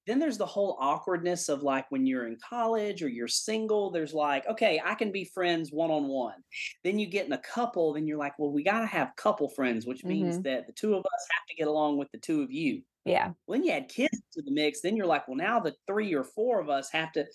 then 0.07 0.19
there's 0.19 0.39
the 0.39 0.47
whole 0.47 0.77
awkwardness 0.81 1.49
of 1.49 1.63
like 1.63 1.91
when 1.91 2.07
you're 2.07 2.27
in 2.27 2.37
college 2.37 3.03
or 3.03 3.09
you're 3.09 3.29
single, 3.29 3.91
there's 3.91 4.13
like, 4.13 4.47
okay, 4.47 4.81
I 4.85 4.95
can 4.95 5.13
be 5.13 5.25
friends 5.25 5.73
one 5.73 5.91
on 5.91 6.09
one. 6.09 6.43
Then 6.83 6.99
you 6.99 7.07
get 7.07 7.27
in 7.27 7.33
a 7.33 7.39
couple, 7.39 7.95
then 7.95 8.07
you're 8.07 8.19
like, 8.19 8.39
well, 8.39 8.53
we 8.53 8.63
got 8.63 8.81
to 8.81 8.87
have 8.87 9.17
couple 9.17 9.49
friends, 9.49 9.87
which 9.87 10.05
means 10.05 10.41
that 10.43 10.67
the 10.67 10.73
two 10.73 10.95
of 10.95 11.01
us 11.01 11.27
have 11.31 11.47
to 11.49 11.55
get 11.55 11.69
along 11.69 11.97
with 11.97 12.11
the 12.13 12.19
two 12.19 12.43
of 12.43 12.51
you. 12.51 12.83
Yeah 13.05 13.33
When 13.47 13.65
you 13.65 13.73
add 13.73 13.89
kids 13.89 14.23
to 14.33 14.43
the 14.43 14.51
mix, 14.53 14.81
then 14.81 14.97
you're 14.97 15.07
like, 15.07 15.29
well, 15.29 15.37
now 15.37 15.61
the 15.61 15.75
three 15.87 16.15
or 16.15 16.25
four 16.25 16.61
of 16.61 16.69
us 16.71 16.91
have 16.93 17.13
to, 17.13 17.27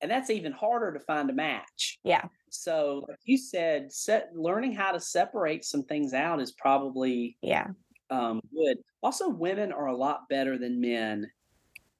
and 0.00 0.10
that's 0.10 0.30
even 0.30 0.52
harder 0.52 0.92
to 0.92 1.04
find 1.04 1.30
a 1.30 1.34
match. 1.34 1.98
yeah 2.04 2.28
So, 2.50 3.04
like 3.08 3.18
you 3.24 3.38
said, 3.38 3.92
set, 3.92 4.30
learning 4.34 4.72
how 4.72 4.92
to 4.92 5.00
separate 5.00 5.64
some 5.64 5.84
things 5.84 6.12
out 6.12 6.40
is 6.40 6.52
probably 6.52 7.38
yeah 7.42 7.68
um, 8.10 8.40
good. 8.54 8.78
Also, 9.02 9.28
women 9.28 9.72
are 9.72 9.86
a 9.86 9.96
lot 9.96 10.28
better 10.28 10.58
than 10.58 10.80
men 10.80 11.30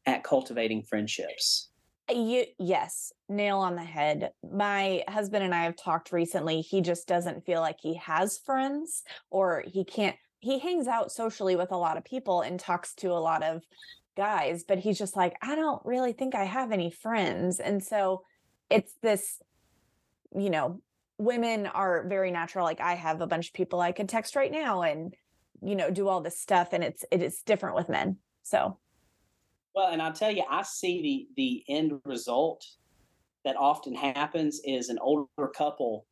at 0.06 0.24
cultivating 0.24 0.82
friendships. 0.82 1.70
You 2.11 2.46
yes, 2.58 3.12
nail 3.28 3.58
on 3.58 3.76
the 3.76 3.85
head. 3.85 4.32
My 4.42 5.02
husband 5.08 5.44
and 5.44 5.54
I 5.54 5.64
have 5.64 5.76
talked 5.76 6.12
recently. 6.12 6.61
He 6.61 6.80
just 6.80 7.06
doesn't 7.08 7.46
feel 7.46 7.61
like 7.61 7.78
he 7.80 7.94
has 7.94 8.38
friends 8.38 9.02
or 9.30 9.64
he 9.66 9.85
can't 9.85 10.16
he 10.42 10.59
hangs 10.59 10.87
out 10.87 11.11
socially 11.11 11.57
with 11.57 11.72
a 11.72 11.76
lot 11.76 11.96
of 11.96 12.05
people 12.05 12.42
and 12.42 12.61
talks 12.61 12.94
to 12.96 13.09
a 13.12 13.14
lot 13.14 13.42
of 13.42 13.62
guys, 14.16 14.64
but 14.64 14.78
he's 14.78 14.98
just 14.98 15.16
like, 15.16 15.35
I 15.40 15.55
don't 15.55 15.81
really 15.87 16.12
think 16.12 16.35
I 16.35 16.44
have 16.44 16.72
any 16.72 16.90
friends. 16.90 17.61
And 17.61 17.83
so 17.83 18.24
it's 18.68 18.92
this 19.02 19.40
you 20.35 20.50
know, 20.50 20.81
women 21.18 21.66
are 21.66 22.07
very 22.09 22.31
natural 22.31 22.64
like 22.64 22.81
I 22.81 22.94
have 22.94 23.20
a 23.20 23.26
bunch 23.26 23.48
of 23.48 23.55
people 23.55 23.81
I 23.81 23.92
could 23.92 24.09
text 24.09 24.37
right 24.37 24.50
now 24.50 24.83
and 24.83 25.14
you 25.64 25.76
know, 25.76 25.90
do 25.90 26.09
all 26.09 26.20
this 26.20 26.40
stuff 26.40 26.70
and 26.72 26.83
it's 26.83 27.05
it 27.11 27.22
is 27.22 27.42
different 27.42 27.76
with 27.76 27.88
men. 27.88 28.16
So, 28.42 28.78
Well, 29.74 29.92
and 29.92 30.02
I'll 30.02 30.12
tell 30.12 30.31
you, 30.31 30.44
I 30.50 30.62
see 30.62 31.28
the 31.37 31.64
the 31.68 31.72
end 31.72 32.00
result 32.05 32.66
that 33.44 33.57
often 33.57 33.94
happens 33.94 34.61
is 34.64 34.88
an 34.88 34.98
older 35.00 35.48
couple 35.55 36.07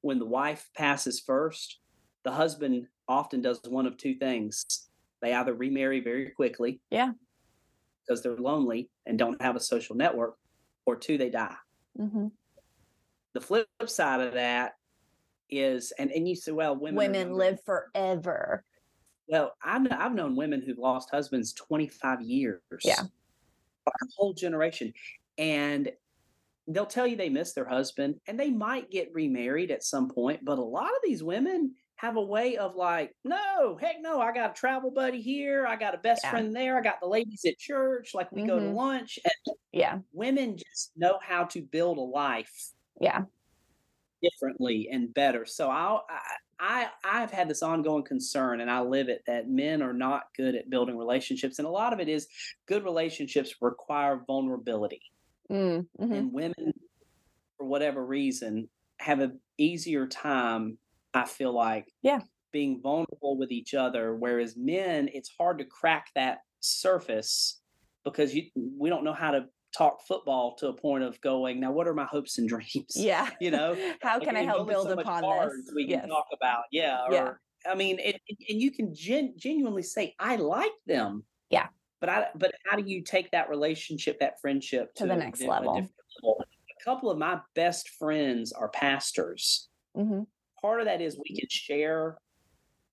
when 0.00 0.18
the 0.18 0.26
wife 0.26 0.68
passes 0.76 1.20
first, 1.20 1.80
the 2.24 2.32
husband 2.32 2.86
often 3.10 3.42
does 3.42 3.60
one 3.68 3.86
of 3.86 3.96
two 3.96 4.14
things. 4.14 4.64
They 5.20 5.34
either 5.34 5.52
remarry 5.52 6.00
very 6.00 6.30
quickly, 6.30 6.80
Yeah. 6.90 7.12
because 8.06 8.22
they're 8.22 8.36
lonely 8.36 8.88
and 9.04 9.18
don't 9.18 9.42
have 9.42 9.56
a 9.56 9.60
social 9.60 9.96
network, 9.96 10.36
or 10.86 10.96
two, 10.96 11.18
they 11.18 11.28
die. 11.30 11.56
mhm. 11.98 12.30
The 13.32 13.40
flip 13.40 13.68
side 13.86 14.20
of 14.20 14.34
that 14.34 14.74
is, 15.48 15.92
and, 15.98 16.10
and 16.10 16.28
you 16.28 16.34
say, 16.36 16.52
well, 16.52 16.74
women, 16.76 16.96
women 16.96 17.32
live 17.34 17.58
forever. 17.64 18.64
Well, 19.28 19.54
I've, 19.62 19.86
I've 19.92 20.14
known 20.14 20.34
women 20.36 20.62
who've 20.62 20.78
lost 20.78 21.10
husbands 21.10 21.52
25 21.52 22.22
years. 22.22 22.60
Yeah. 22.84 23.02
A 23.86 23.90
whole 24.16 24.32
generation. 24.32 24.92
And 25.38 25.92
they'll 26.66 26.86
tell 26.86 27.06
you 27.06 27.14
they 27.16 27.28
miss 27.28 27.52
their 27.52 27.68
husband 27.68 28.20
and 28.26 28.38
they 28.38 28.50
might 28.50 28.90
get 28.90 29.12
remarried 29.14 29.70
at 29.70 29.84
some 29.84 30.08
point. 30.10 30.44
But 30.44 30.58
a 30.58 30.62
lot 30.62 30.90
of 30.90 30.98
these 31.04 31.22
women 31.22 31.74
have 32.00 32.16
a 32.16 32.22
way 32.22 32.56
of 32.56 32.76
like, 32.76 33.14
no, 33.24 33.76
heck 33.76 33.96
no, 34.00 34.20
I 34.20 34.32
got 34.32 34.52
a 34.52 34.54
travel 34.54 34.90
buddy 34.90 35.20
here. 35.20 35.66
I 35.66 35.76
got 35.76 35.94
a 35.94 35.98
best 35.98 36.24
Yeah. 36.24 36.30
friend 36.30 36.54
there. 36.56 36.78
I 36.78 36.82
got 36.82 37.00
the 37.00 37.06
ladies 37.08 37.44
at 37.46 37.58
church. 37.58 38.14
Like 38.14 38.32
we 38.32 38.42
go 38.42 38.58
to 38.58 38.66
Mhm. 38.66 38.74
lunch. 38.74 39.18
And 39.24 39.34
Yeah. 39.72 40.00
women 40.12 40.56
just 40.58 40.92
know 40.96 41.18
how 41.22 41.44
to 41.46 41.62
build 41.62 41.98
a 41.98 42.02
life 42.02 42.72
Yeah. 43.00 43.24
differently 44.22 44.88
and 44.90 45.12
better. 45.14 45.46
So 45.46 45.70
I'll, 45.70 46.04
I 46.08 46.36
I 46.62 46.90
I've 47.04 47.30
had 47.30 47.48
this 47.48 47.62
ongoing 47.62 48.04
concern, 48.04 48.60
and 48.60 48.70
I 48.70 48.80
live 48.80 49.08
it 49.08 49.22
that 49.26 49.48
men 49.48 49.80
are 49.82 49.94
not 49.94 50.24
good 50.36 50.54
at 50.54 50.68
building 50.68 50.96
relationships, 50.98 51.58
and 51.58 51.66
a 51.66 51.70
lot 51.70 51.92
of 51.94 52.00
it 52.00 52.08
is 52.08 52.28
good 52.66 52.84
relationships 52.84 53.54
require 53.62 54.22
vulnerability, 54.26 55.00
Mm, 55.50 55.88
mhm. 55.98 56.10
and 56.10 56.32
women, 56.32 56.72
for 57.56 57.66
whatever 57.66 58.04
reason, 58.04 58.70
have 59.00 59.20
an 59.20 59.40
easier 59.58 60.06
time. 60.06 60.78
I 61.14 61.24
feel 61.26 61.52
like 61.52 61.88
Yeah. 62.02 62.20
being 62.52 62.80
vulnerable 62.80 63.36
with 63.38 63.50
each 63.52 63.74
other, 63.74 64.16
whereas 64.16 64.56
men, 64.56 65.08
it's 65.12 65.30
hard 65.38 65.58
to 65.58 65.64
crack 65.64 66.08
that 66.14 66.38
surface 66.60 67.60
because 68.04 68.34
you 68.34 68.50
we 68.56 68.88
don't 68.88 69.04
know 69.04 69.12
how 69.12 69.30
to 69.32 69.46
talk 69.76 70.00
football 70.06 70.56
to 70.56 70.68
a 70.68 70.72
point 70.74 71.04
of 71.04 71.20
going, 71.20 71.60
now 71.60 71.70
what 71.70 71.86
are 71.86 71.94
my 71.94 72.04
hopes 72.04 72.38
and 72.38 72.48
dreams? 72.54 72.92
Yeah. 72.96 73.30
You 73.40 73.50
know, 73.52 73.74
how 74.02 74.18
Like, 74.18 74.26
can 74.26 74.36
I 74.36 74.42
help 74.42 74.68
build 74.68 74.88
so 74.88 74.98
upon 74.98 75.22
this? 75.22 75.72
We 75.74 75.84
can 75.86 76.00
Yes. 76.00 76.08
talk 76.08 76.26
about, 76.32 76.64
yeah. 76.72 77.04
Or, 77.06 77.12
Yeah. 77.12 77.32
I 77.70 77.74
mean, 77.74 77.98
it, 78.00 78.20
and 78.48 78.60
you 78.60 78.70
can 78.72 78.94
gen- 78.94 79.34
genuinely 79.36 79.82
say, 79.82 80.14
I 80.18 80.36
like 80.36 80.72
them. 80.86 81.24
Yeah. 81.50 81.68
But 82.00 82.08
I, 82.08 82.28
but 82.34 82.52
how 82.66 82.76
do 82.78 82.82
you 82.86 83.02
take 83.04 83.30
that 83.32 83.50
relationship, 83.50 84.18
that 84.20 84.40
friendship 84.40 84.94
To 84.94 85.06
the 85.06 85.14
next 85.14 85.42
level. 85.42 85.74
level? 85.74 86.40
A 86.42 86.84
couple 86.84 87.10
of 87.10 87.18
my 87.18 87.40
best 87.54 87.90
friends 87.90 88.52
are 88.52 88.70
pastors. 88.70 89.68
Mhm. 89.96 90.26
Part 90.60 90.80
of 90.80 90.86
that 90.86 91.00
is 91.00 91.18
we 91.18 91.36
can 91.36 91.48
share 91.48 92.18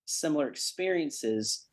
similar 0.05 0.47
experiences, 0.47 1.67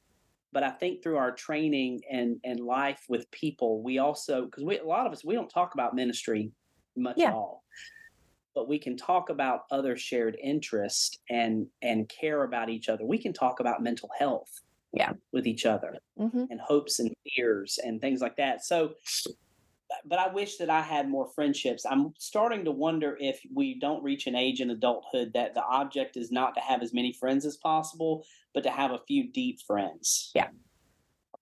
but 0.52 0.62
I 0.64 0.70
think 0.70 1.02
through 1.02 1.16
our 1.18 1.32
training 1.32 2.02
and 2.10 2.40
and 2.44 2.60
life 2.60 3.04
with 3.08 3.30
people, 3.30 3.82
we 3.82 3.98
also 3.98 4.46
because 4.46 4.64
we 4.64 4.78
a 4.78 4.84
lot 4.84 5.06
of 5.06 5.12
us 5.12 5.24
we 5.24 5.34
don't 5.34 5.48
talk 5.50 5.74
about 5.74 5.94
ministry 5.94 6.52
much 6.96 7.16
Yeah. 7.18 7.28
at 7.28 7.34
all, 7.34 7.64
but 8.54 8.68
we 8.68 8.78
can 8.78 8.96
talk 8.96 9.30
about 9.30 9.62
other 9.70 9.96
shared 9.96 10.36
interest 10.42 11.20
and 11.30 11.66
and 11.82 12.08
care 12.08 12.42
about 12.44 12.70
each 12.70 12.88
other. 12.88 13.04
We 13.04 13.18
can 13.18 13.32
talk 13.32 13.60
about 13.60 13.82
mental 13.82 14.10
health, 14.18 14.50
Yeah. 14.92 15.12
with 15.32 15.46
each 15.46 15.66
other 15.66 15.98
Mhm. 16.18 16.48
and 16.50 16.60
hopes 16.60 16.98
and 16.98 17.14
fears 17.24 17.78
and 17.84 18.00
things 18.00 18.20
like 18.20 18.36
that. 18.36 18.64
So, 18.64 18.94
but 20.04 20.18
I 20.18 20.28
wish 20.28 20.56
that 20.58 20.70
I 20.70 20.80
had 20.80 21.08
more 21.08 21.28
friendships. 21.34 21.84
I'm 21.84 22.12
starting 22.18 22.64
to 22.64 22.70
wonder 22.70 23.16
if 23.20 23.40
we 23.52 23.78
don't 23.78 24.02
reach 24.02 24.26
an 24.26 24.34
age 24.34 24.60
in 24.60 24.70
adulthood 24.70 25.32
that 25.34 25.54
the 25.54 25.64
object 25.64 26.16
is 26.16 26.30
not 26.30 26.54
to 26.54 26.60
have 26.60 26.82
as 26.82 26.92
many 26.92 27.12
friends 27.12 27.44
as 27.44 27.56
possible, 27.56 28.24
but 28.52 28.62
to 28.64 28.70
have 28.70 28.92
a 28.92 29.00
few 29.06 29.30
deep 29.32 29.60
friends. 29.66 30.30
Yeah. 30.34 30.48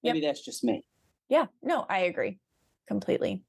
Maybe 0.02 0.20
that's 0.20 0.44
just 0.44 0.64
me. 0.64 0.84
Yeah, 1.28 1.46
no, 1.62 1.86
I 1.88 2.00
agree 2.00 2.38
completely. 2.88 3.42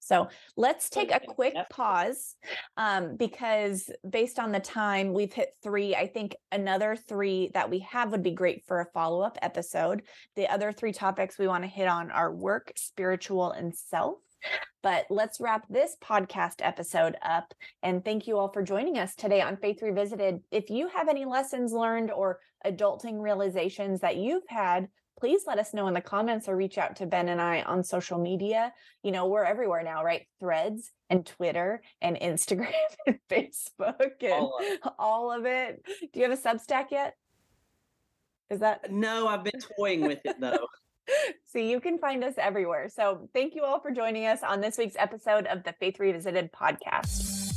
So 0.00 0.28
let's 0.56 0.88
take 0.88 1.12
a 1.12 1.20
quick 1.20 1.54
pause 1.70 2.36
um, 2.76 3.16
because 3.16 3.90
based 4.08 4.38
on 4.38 4.52
the 4.52 4.60
time, 4.60 5.12
we've 5.12 5.32
hit 5.32 5.50
three. 5.62 5.94
I 5.94 6.06
think 6.06 6.34
another 6.50 6.96
three 6.96 7.50
that 7.52 7.68
we 7.68 7.80
have 7.80 8.10
would 8.12 8.22
be 8.22 8.30
great 8.30 8.64
for 8.66 8.80
a 8.80 8.86
follow 8.86 9.20
up 9.20 9.36
episode. 9.42 10.02
The 10.34 10.48
other 10.48 10.72
three 10.72 10.92
topics 10.92 11.38
we 11.38 11.46
want 11.46 11.64
to 11.64 11.68
hit 11.68 11.88
on 11.88 12.10
are 12.10 12.32
work, 12.32 12.72
spiritual, 12.76 13.52
and 13.52 13.74
self. 13.74 14.18
But 14.82 15.06
let's 15.10 15.40
wrap 15.40 15.66
this 15.68 15.96
podcast 16.02 16.56
episode 16.60 17.16
up. 17.22 17.52
And 17.82 18.04
thank 18.04 18.26
you 18.26 18.38
all 18.38 18.48
for 18.52 18.62
joining 18.62 18.98
us 18.98 19.14
today 19.14 19.40
on 19.40 19.56
Faith 19.56 19.82
Revisited. 19.82 20.40
If 20.50 20.70
you 20.70 20.88
have 20.88 21.08
any 21.08 21.24
lessons 21.24 21.72
learned 21.72 22.10
or 22.10 22.38
adulting 22.64 23.20
realizations 23.20 24.00
that 24.00 24.16
you've 24.16 24.46
had, 24.48 24.88
please 25.18 25.42
let 25.46 25.58
us 25.58 25.74
know 25.74 25.88
in 25.88 25.94
the 25.94 26.00
comments 26.00 26.48
or 26.48 26.56
reach 26.56 26.78
out 26.78 26.96
to 26.96 27.06
Ben 27.06 27.28
and 27.28 27.40
I 27.40 27.62
on 27.62 27.82
social 27.82 28.18
media. 28.18 28.72
You 29.02 29.10
know, 29.10 29.26
we're 29.26 29.44
everywhere 29.44 29.82
now, 29.82 30.04
right? 30.04 30.26
Threads 30.38 30.92
and 31.10 31.26
Twitter 31.26 31.82
and 32.00 32.16
Instagram 32.16 32.72
and 33.06 33.18
Facebook 33.28 34.12
and 34.22 34.32
All 34.32 34.60
of 34.84 34.92
all 34.98 35.32
of 35.32 35.44
it. 35.44 35.84
Do 36.12 36.20
you 36.20 36.28
have 36.28 36.38
a 36.38 36.40
Substack 36.40 36.90
yet? 36.90 37.14
Is 38.50 38.60
that 38.60 38.90
No, 38.90 39.26
I've 39.26 39.44
been 39.44 39.60
toying 39.76 40.02
with 40.02 40.20
it 40.24 40.40
though. 40.40 40.68
So 41.46 41.58
you 41.58 41.80
can 41.80 41.98
find 41.98 42.22
us 42.24 42.34
everywhere. 42.38 42.88
So 42.88 43.28
thank 43.32 43.54
you 43.54 43.64
all 43.64 43.80
for 43.80 43.90
joining 43.90 44.26
us 44.26 44.42
on 44.42 44.60
this 44.60 44.78
week's 44.78 44.96
episode 44.98 45.46
of 45.46 45.64
the 45.64 45.72
Faith 45.72 45.98
Revisited 45.98 46.50
podcast. 46.52 47.47